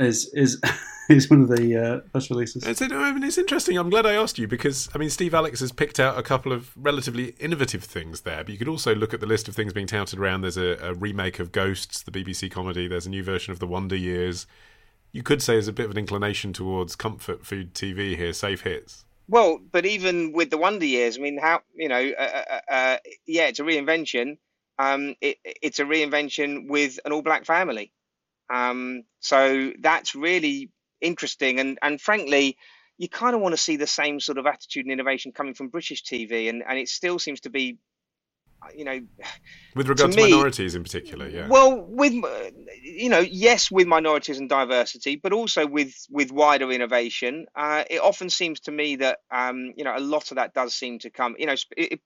[0.00, 0.60] is is
[1.08, 2.66] is one of the uh, press releases.
[2.66, 3.76] It's, I mean, it's interesting.
[3.76, 6.52] I'm glad I asked you because I mean, Steve Alex has picked out a couple
[6.52, 8.44] of relatively innovative things there.
[8.44, 10.42] But you could also look at the list of things being touted around.
[10.42, 12.88] There's a, a remake of Ghosts, the BBC comedy.
[12.88, 14.46] There's a new version of The Wonder Years.
[15.12, 18.62] You could say there's a bit of an inclination towards comfort food TV here, safe
[18.62, 19.04] hits.
[19.26, 22.96] Well, but even with the Wonder Years, I mean, how you know, uh, uh, uh,
[23.26, 24.38] yeah, it's a reinvention.
[24.78, 27.92] Um, it, it's a reinvention with an all-black family.
[28.52, 30.70] Um, so that's really
[31.00, 31.60] interesting.
[31.60, 32.56] And, and frankly,
[32.98, 35.68] you kind of want to see the same sort of attitude and innovation coming from
[35.68, 36.48] British TV.
[36.50, 37.78] And, and it still seems to be,
[38.74, 39.00] you know,
[39.74, 41.48] with regard to, to me, minorities in particular, yeah.
[41.48, 42.12] Well, with
[42.82, 47.46] you know, yes, with minorities and diversity, but also with with wider innovation.
[47.56, 50.74] Uh, it often seems to me that um, you know a lot of that does
[50.74, 51.54] seem to come, you know,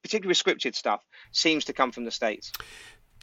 [0.02, 2.52] particularly with scripted stuff, seems to come from the states.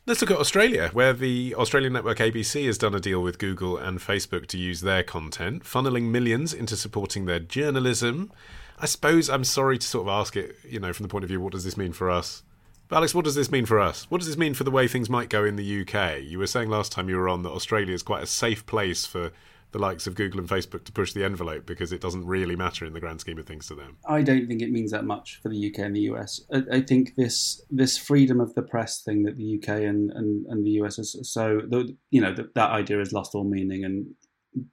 [0.08, 3.78] Let's look at Australia, where the Australian network ABC has done a deal with Google
[3.78, 8.32] and Facebook to use their content, funneling millions into supporting their journalism.
[8.80, 11.28] I suppose I'm sorry to sort of ask it, you know, from the point of
[11.28, 12.41] view, what does this mean for us?
[12.88, 14.10] But Alex, what does this mean for us?
[14.10, 16.24] What does this mean for the way things might go in the UK?
[16.24, 19.06] You were saying last time you were on that Australia is quite a safe place
[19.06, 19.32] for
[19.72, 22.86] the likes of Google and Facebook to push the envelope because it doesn't really matter
[22.86, 23.97] in the grand scheme of things to them.
[24.05, 26.41] I don't think it means that much for the UK and the US.
[26.53, 30.45] I, I think this this freedom of the press thing that the UK and, and,
[30.47, 33.86] and the US is so the, you know the, that idea has lost all meaning.
[33.86, 34.07] And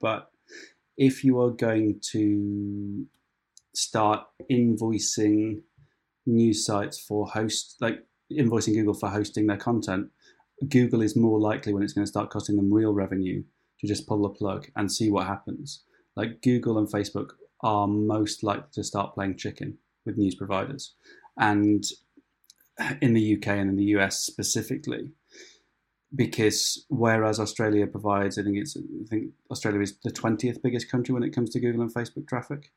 [0.01, 0.31] but
[0.97, 3.05] if you are going to
[3.73, 5.61] start invoicing
[6.25, 10.09] news sites for host like invoicing Google for hosting their content,
[10.67, 13.43] Google is more likely when it's going to start costing them real revenue
[13.79, 15.83] to just pull the plug and see what happens.
[16.15, 20.93] Like Google and Facebook are most likely to start playing chicken with news providers.
[21.37, 21.83] And
[23.01, 25.11] in the UK and in the US specifically,
[26.15, 31.13] because whereas Australia provides, I think it's, I think Australia is the 20th biggest country
[31.13, 32.71] when it comes to Google and Facebook traffic.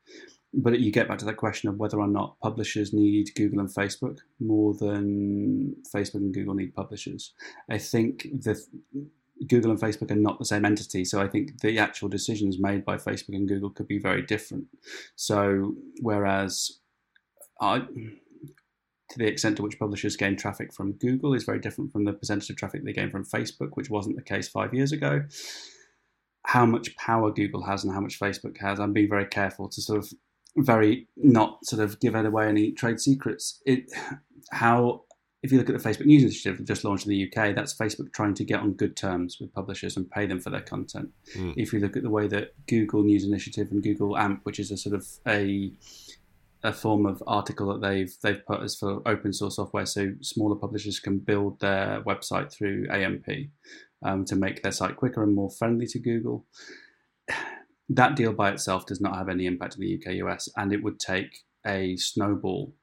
[0.53, 3.69] But you get back to that question of whether or not publishers need Google and
[3.69, 7.33] Facebook more than Facebook and Google need publishers.
[7.69, 8.63] I think the
[9.47, 11.05] Google and Facebook are not the same entity.
[11.05, 14.65] So I think the actual decisions made by Facebook and Google could be very different.
[15.15, 16.79] So whereas
[17.61, 22.05] I, to the extent to which publishers gain traffic from Google is very different from
[22.05, 25.23] the percentage of traffic they gain from Facebook, which wasn't the case five years ago.
[26.47, 29.81] How much power Google has and how much Facebook has, I'm being very careful to
[29.81, 30.13] sort of
[30.57, 33.61] very not sort of give away any trade secrets.
[33.65, 33.91] It
[34.51, 35.03] how
[35.43, 37.73] if you look at the Facebook News Initiative that just launched in the UK, that's
[37.73, 41.09] Facebook trying to get on good terms with publishers and pay them for their content.
[41.35, 41.53] Mm.
[41.57, 44.71] If you look at the way that Google News Initiative and Google AMP, which is
[44.71, 45.73] a sort of a
[46.65, 50.55] a form of article that they've they've put as for open source software, so smaller
[50.55, 53.27] publishers can build their website through AMP
[54.05, 56.45] um, to make their site quicker and more friendly to Google.
[57.89, 60.81] That deal by itself does not have any impact in the UK US, and it
[60.81, 62.73] would take a snowball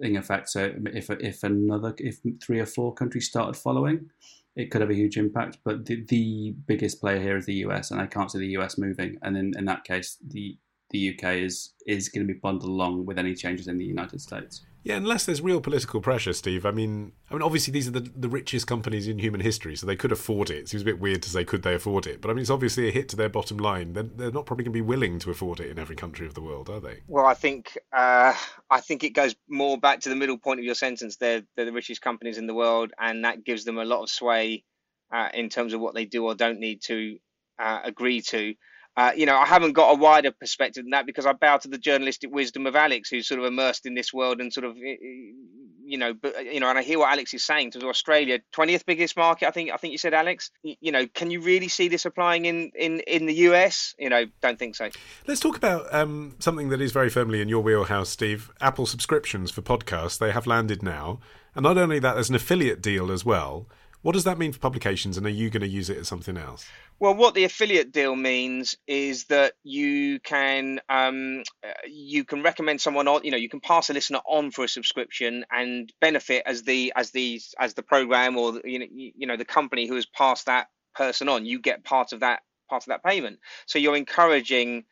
[0.00, 0.48] effect.
[0.48, 4.10] So if if another if three or four countries started following,
[4.56, 5.58] it could have a huge impact.
[5.64, 8.78] But the, the biggest player here is the US, and I can't see the US
[8.78, 9.18] moving.
[9.22, 10.56] And in, in that case, the
[10.90, 14.20] the UK is is going to be bundled along with any changes in the United
[14.20, 14.64] States.
[14.84, 16.66] Yeah, unless there's real political pressure, Steve.
[16.66, 19.86] I mean, I mean, obviously these are the, the richest companies in human history, so
[19.86, 20.58] they could afford it.
[20.58, 22.50] It seems a bit weird to say could they afford it, but I mean, it's
[22.50, 23.94] obviously a hit to their bottom line.
[23.94, 26.34] They're, they're not probably going to be willing to afford it in every country of
[26.34, 27.00] the world, are they?
[27.08, 28.34] Well, I think uh,
[28.70, 31.16] I think it goes more back to the middle point of your sentence.
[31.16, 34.10] They're they're the richest companies in the world, and that gives them a lot of
[34.10, 34.64] sway
[35.10, 37.16] uh, in terms of what they do or don't need to
[37.58, 38.54] uh, agree to.
[38.96, 41.68] Uh, you know, I haven't got a wider perspective than that because I bow to
[41.68, 44.76] the journalistic wisdom of Alex, who's sort of immersed in this world and sort of,
[44.76, 48.86] you know, but you know, and I hear what Alex is saying to Australia, twentieth
[48.86, 49.48] biggest market.
[49.48, 50.50] I think, I think you said, Alex.
[50.62, 53.96] You know, can you really see this applying in in in the US?
[53.98, 54.90] You know, don't think so.
[55.26, 58.50] Let's talk about um, something that is very firmly in your wheelhouse, Steve.
[58.60, 60.18] Apple subscriptions for podcasts.
[60.18, 61.18] They have landed now,
[61.56, 63.66] and not only that, there's an affiliate deal as well.
[64.04, 66.36] What does that mean for publications, and are you going to use it as something
[66.36, 66.66] else?
[67.00, 72.82] Well, what the affiliate deal means is that you can um, uh, you can recommend
[72.82, 76.42] someone on, you know, you can pass a listener on for a subscription and benefit
[76.44, 79.94] as the as the as the program or you know you know the company who
[79.94, 81.46] has passed that person on.
[81.46, 83.38] You get part of that part of that payment.
[83.64, 84.84] So you're encouraging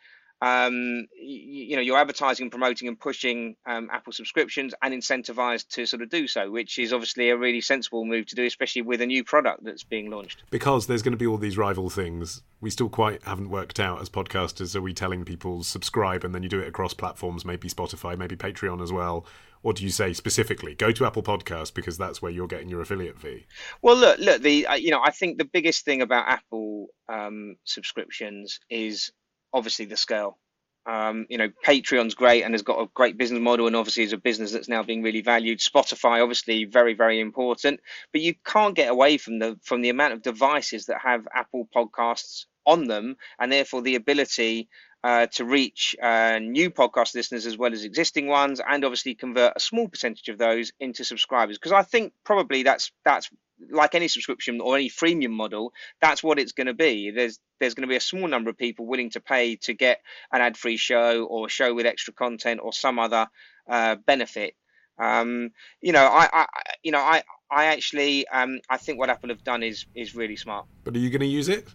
[0.42, 5.68] um, you, you, know you're advertising and promoting and pushing um, apple subscriptions and incentivized
[5.68, 8.82] to sort of do so which is obviously a really sensible move to do especially
[8.82, 10.42] with a new product that's being launched.
[10.50, 14.02] Because there's going to be all these rival things we still quite haven't worked out
[14.02, 17.68] as podcasters are we telling people subscribe and then you do it across platforms maybe
[17.68, 19.24] spotify maybe patreon as well?
[19.64, 22.80] Or do you say specifically go to apple podcast because that's where you're getting your
[22.80, 23.46] affiliate fee?
[23.80, 27.54] Well look look the uh, you know i think the biggest thing about apple um,
[27.62, 29.12] subscriptions is
[29.52, 30.38] obviously the scale.
[30.84, 34.12] Um, you know, Patreon's great and has got a great business model, and obviously is
[34.12, 35.60] a business that's now being really valued.
[35.60, 37.80] Spotify, obviously, very very important,
[38.12, 41.68] but you can't get away from the from the amount of devices that have Apple
[41.74, 44.68] Podcasts on them, and therefore the ability
[45.04, 49.52] uh, to reach uh, new podcast listeners as well as existing ones, and obviously convert
[49.56, 51.58] a small percentage of those into subscribers.
[51.58, 53.30] Because I think probably that's that's
[53.70, 57.10] like any subscription or any freemium model, that's what it's going to be.
[57.10, 60.00] There's there's going to be a small number of people willing to pay to get
[60.32, 63.28] an ad-free show or a show with extra content or some other
[63.68, 64.54] uh, benefit.
[64.98, 65.50] Um,
[65.80, 66.46] you know, I, I,
[66.82, 70.36] you know, I, I actually, um, I think what Apple have done is is really
[70.36, 70.66] smart.
[70.84, 71.68] But are you going to use it?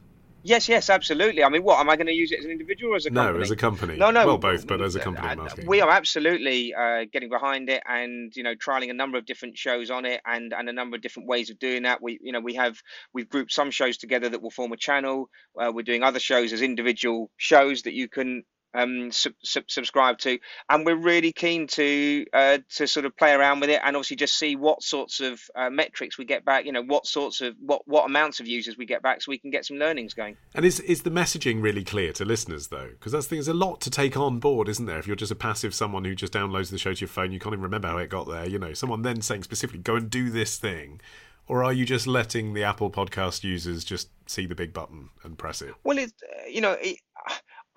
[0.48, 1.44] Yes, yes, absolutely.
[1.44, 3.12] I mean, what am I going to use it as an individual or as a
[3.12, 3.38] company?
[3.38, 3.98] No, as a company.
[3.98, 4.26] No, no.
[4.26, 5.68] Well, both, but as a company, I'm asking.
[5.68, 9.58] We are absolutely uh, getting behind it, and you know, trialing a number of different
[9.58, 12.02] shows on it, and and a number of different ways of doing that.
[12.02, 12.78] We, you know, we have
[13.14, 15.30] we've grouped some shows together that will form a channel.
[15.60, 18.44] Uh, we're doing other shows as individual shows that you can
[18.78, 20.38] um, sub, sub, subscribe to,
[20.70, 24.16] and we're really keen to uh, to sort of play around with it and obviously
[24.16, 26.66] just see what sorts of uh, metrics we get back.
[26.66, 29.38] You know, what sorts of what what amounts of users we get back, so we
[29.38, 30.38] can get some learnings going.
[30.54, 32.90] And is is the messaging really clear to listeners though?
[32.92, 33.38] Because that's the thing.
[33.38, 35.00] There's a lot to take on board, isn't there?
[35.00, 37.40] If you're just a passive someone who just downloads the show to your phone, you
[37.40, 38.48] can't even remember how it got there.
[38.48, 41.02] You know, someone then saying specifically, "Go and do this thing."
[41.50, 45.38] or are you just letting the Apple Podcast users just see the big button and
[45.38, 45.74] press it?
[45.84, 46.14] Well, it's
[46.50, 47.00] you know, it,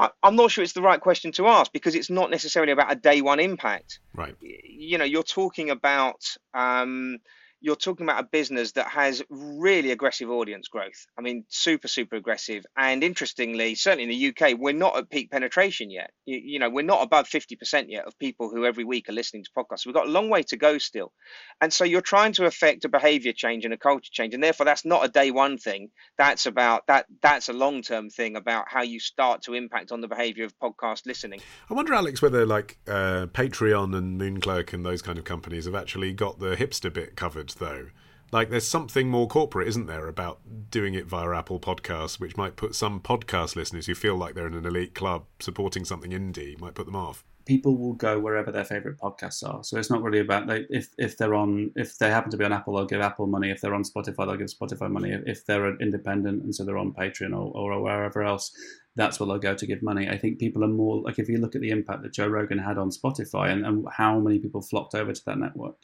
[0.01, 2.91] I, am not sure it's the right question to ask because it's not necessarily about
[2.91, 4.01] a day one impact.
[4.15, 4.35] Right.
[4.41, 6.25] You know, you're talking about
[6.55, 7.19] um,
[7.61, 11.07] you're talking about a business that has really aggressive audience growth.
[11.19, 12.65] I mean, super, super aggressive.
[12.77, 16.11] And interestingly, certainly in the UK, we're not at peak penetration yet.
[16.25, 19.45] You, you, know, we're not above 50% yet of people who every week are listening
[19.45, 19.85] to podcasts.
[19.85, 21.13] We've got a long way to go still.
[21.61, 24.33] And so you're trying to affect a behavior change and a culture change.
[24.33, 25.91] And therefore, that's not a day one thing.
[26.17, 27.07] That's about that.
[27.21, 30.59] That's a long term thing about how you start to impact on the behavior of
[30.59, 31.41] podcast listening.
[31.69, 35.75] I wonder, Alex, whether like uh, Patreon and Moonclerk and those kind of companies have
[35.75, 37.87] actually got the hipster bit covered though.
[38.33, 40.39] Like, there's something more corporate, isn't there, about
[40.71, 44.47] doing it via Apple Podcasts, which might put some podcast listeners who feel like they're
[44.47, 47.25] in an elite club supporting something indie, might put them off.
[47.47, 49.65] People will go wherever their favorite podcasts are.
[49.65, 52.45] So it's not really about like, if if they're on if they happen to be
[52.45, 53.51] on Apple, they'll give Apple money.
[53.51, 55.19] If they're on Spotify, they'll give Spotify money.
[55.27, 58.53] If they're independent and so they're on Patreon or, or wherever else,
[58.95, 60.09] that's where they'll go to give money.
[60.09, 62.59] I think people are more like if you look at the impact that Joe Rogan
[62.59, 65.77] had on Spotify and, and how many people flocked over to that network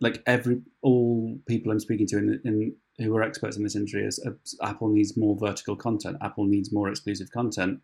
[0.00, 4.04] like every all people I'm speaking to in, in who are experts in this industry
[4.04, 4.30] is uh,
[4.66, 6.16] Apple needs more vertical content.
[6.22, 7.80] Apple needs more exclusive content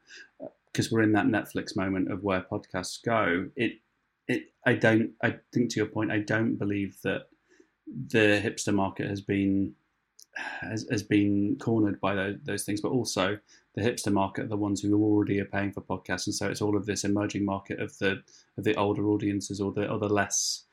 [0.73, 3.49] because uh, we're in that Netflix moment of where podcasts go.
[3.57, 3.73] It
[4.29, 7.29] it I don't I think to your point I don't believe that
[7.87, 9.75] the hipster market has been
[10.35, 13.39] has, has been cornered by those, those things, but also
[13.75, 16.63] the hipster market are the ones who already are paying for podcasts, and so it's
[16.63, 18.23] all of this emerging market of the
[18.57, 20.65] of the older audiences or the or the less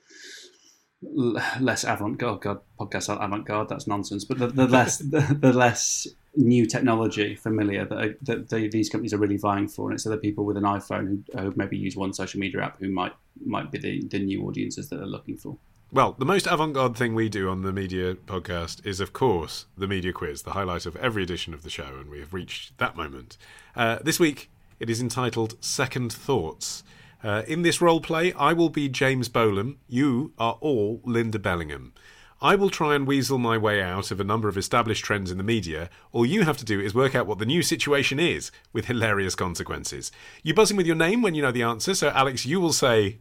[1.01, 6.65] less avant-garde God, podcast avant-garde that's nonsense but the, the less the, the, less new
[6.65, 10.17] technology familiar that, are, that they, these companies are really vying for and it's other
[10.17, 13.13] people with an iphone who, who, maybe use one social media app who might
[13.45, 15.57] might be the, the new audiences that they're looking for
[15.91, 19.65] well, the most avant garde thing we do on the media podcast is, of course,
[19.75, 22.77] the media quiz, the highlight of every edition of the show, and we have reached
[22.77, 23.37] that moment.
[23.75, 26.83] Uh, this week, it is entitled Second Thoughts.
[27.23, 29.77] Uh, in this role play, I will be James Bolam.
[29.87, 31.93] You are all Linda Bellingham.
[32.41, 35.37] I will try and weasel my way out of a number of established trends in
[35.37, 35.89] the media.
[36.13, 39.35] All you have to do is work out what the new situation is with hilarious
[39.35, 40.09] consequences.
[40.41, 41.93] You buzz in with your name when you know the answer.
[41.93, 43.19] So, Alex, you will say.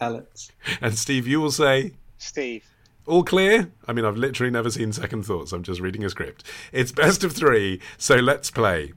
[0.00, 0.50] Alex.
[0.80, 1.92] And Steve, you will say.
[2.18, 2.64] Steve.
[3.06, 3.70] All clear?
[3.86, 5.52] I mean, I've literally never seen second thoughts.
[5.52, 6.42] I'm just reading a script.
[6.72, 8.94] It's best of three, so let's play.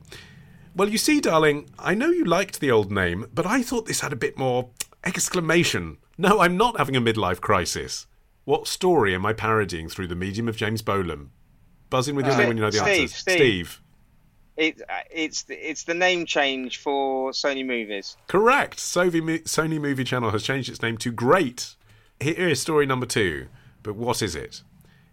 [0.79, 3.99] Well, you see, darling, I know you liked the old name, but I thought this
[3.99, 4.69] had a bit more
[5.03, 5.97] exclamation.
[6.17, 8.07] No, I'm not having a midlife crisis.
[8.45, 11.31] What story am I parodying through the medium of James Bolam?
[11.89, 13.13] Buzz in with your Uh, name when you know the Steve, answers.
[13.17, 13.35] Steve.
[13.35, 13.81] Steve.
[14.55, 18.15] It, uh, it's it's the name change for Sony Movies.
[18.27, 18.77] Correct.
[18.77, 21.75] Sony, Sony Movie Channel has changed its name to Great.
[22.21, 23.47] Here is story number two.
[23.83, 24.63] But what is it?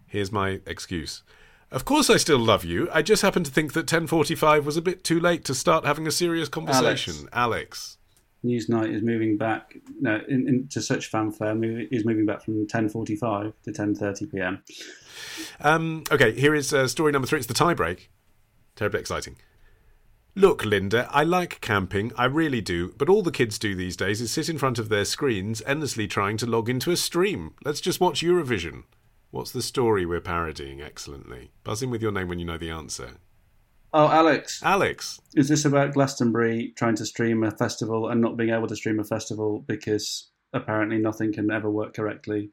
[0.05, 1.23] Here's my excuse.
[1.69, 2.87] Of course, I still love you.
[2.93, 6.07] I just happen to think that 10:45 was a bit too late to start having
[6.07, 7.27] a serious conversation.
[7.33, 7.97] Alex.
[8.45, 11.55] Newsnight is moving back no, in, in, to such fanfare.
[11.55, 14.63] Move, is moving back from 10:45 to 10:30 p.m.
[15.59, 17.39] Um, okay, here is uh, story number three.
[17.39, 18.07] It's the tiebreak.
[18.75, 19.35] Terribly exciting.
[20.35, 24.21] Look, Linda, I like camping, I really do, but all the kids do these days
[24.21, 27.55] is sit in front of their screens, endlessly trying to log into a stream.
[27.65, 28.83] Let's just watch Eurovision.
[29.37, 31.51] What's the story we're parodying excellently?
[31.63, 33.17] Buzz in with your name when you know the answer.
[33.93, 35.21] Oh, Alex, Alex.
[35.35, 38.99] is this about Glastonbury trying to stream a festival and not being able to stream
[38.99, 42.49] a festival because apparently nothing can ever work correctly?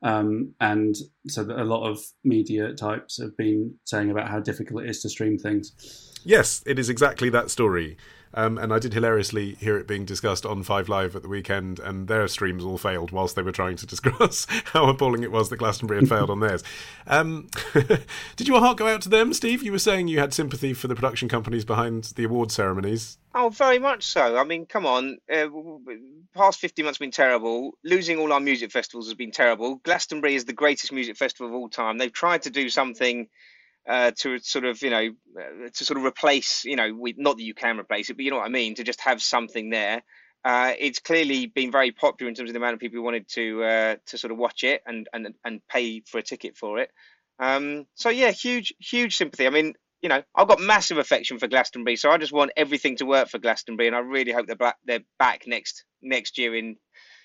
[0.00, 0.96] Um, and
[1.26, 5.02] so that a lot of media types have been saying about how difficult it is
[5.02, 6.14] to stream things.
[6.24, 7.98] Yes, it is exactly that story.
[8.34, 11.78] Um, and I did hilariously hear it being discussed on Five Live at the weekend,
[11.78, 15.48] and their streams all failed whilst they were trying to discuss how appalling it was
[15.48, 16.62] that Glastonbury had failed on theirs.
[17.06, 17.48] Um,
[18.36, 19.62] did your heart go out to them, Steve?
[19.62, 23.18] You were saying you had sympathy for the production companies behind the award ceremonies.
[23.34, 24.36] Oh, very much so.
[24.36, 25.18] I mean, come on.
[25.32, 25.48] Uh,
[26.34, 27.72] past 50 months have been terrible.
[27.84, 29.76] Losing all our music festivals has been terrible.
[29.76, 31.98] Glastonbury is the greatest music festival of all time.
[31.98, 33.28] They've tried to do something
[33.88, 35.08] uh, to sort of, you know,
[35.38, 38.24] uh, to sort of replace, you know, we, not that you can replace it, but
[38.24, 40.02] you know what I mean, to just have something there.
[40.44, 43.28] Uh, it's clearly been very popular in terms of the amount of people who wanted
[43.28, 46.78] to uh, to sort of watch it and, and and pay for a ticket for
[46.78, 46.90] it.
[47.40, 49.46] Um, so yeah, huge huge sympathy.
[49.46, 52.96] I mean, you know, I've got massive affection for Glastonbury, so I just want everything
[52.96, 56.54] to work for Glastonbury, and I really hope they're back, they're back next next year
[56.54, 56.76] in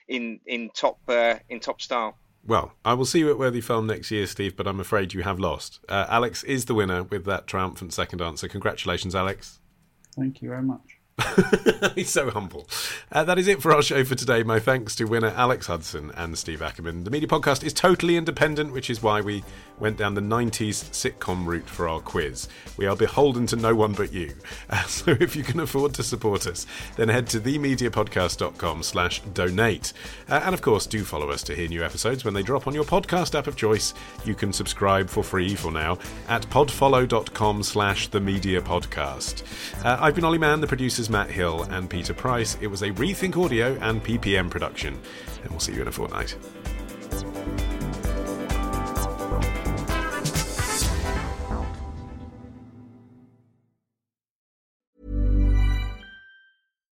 [0.08, 2.18] in in top uh, in top style.
[2.46, 5.24] Well, I will see you at Worthy Farm next year, Steve, but I'm afraid you
[5.24, 5.80] have lost.
[5.88, 8.50] Uh, Alex is the winner with that triumphant second answer.
[8.50, 9.60] Congratulations, Alex.
[10.18, 11.00] Thank you very much.
[11.96, 12.68] He's so humble.
[13.12, 14.44] Uh, that is it for our show for today.
[14.44, 17.04] My thanks to winner Alex Hudson and Steve Ackerman.
[17.04, 19.44] The media podcast is totally independent, which is why we
[19.80, 22.48] went down the 90s sitcom route for our quiz.
[22.78, 24.34] We are beholden to no one but you.
[24.70, 29.94] Uh, so if you can afford to support us, then head to themediapodcast.com slash donate.
[30.30, 32.74] Uh, and of course, do follow us to hear new episodes when they drop on
[32.74, 33.94] your podcast app of choice.
[34.26, 39.44] You can subscribe for free for now at podfollow.com slash the media podcast.
[39.84, 40.68] Uh, I've been Olly Mann, the
[41.04, 42.58] producers Matt Hill and Peter Price.
[42.62, 44.98] It was a Rethink Audio and PPM production.
[45.42, 46.36] And we'll see you in a fortnight.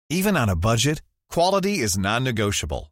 [0.10, 2.92] Even on a budget, quality is non-negotiable.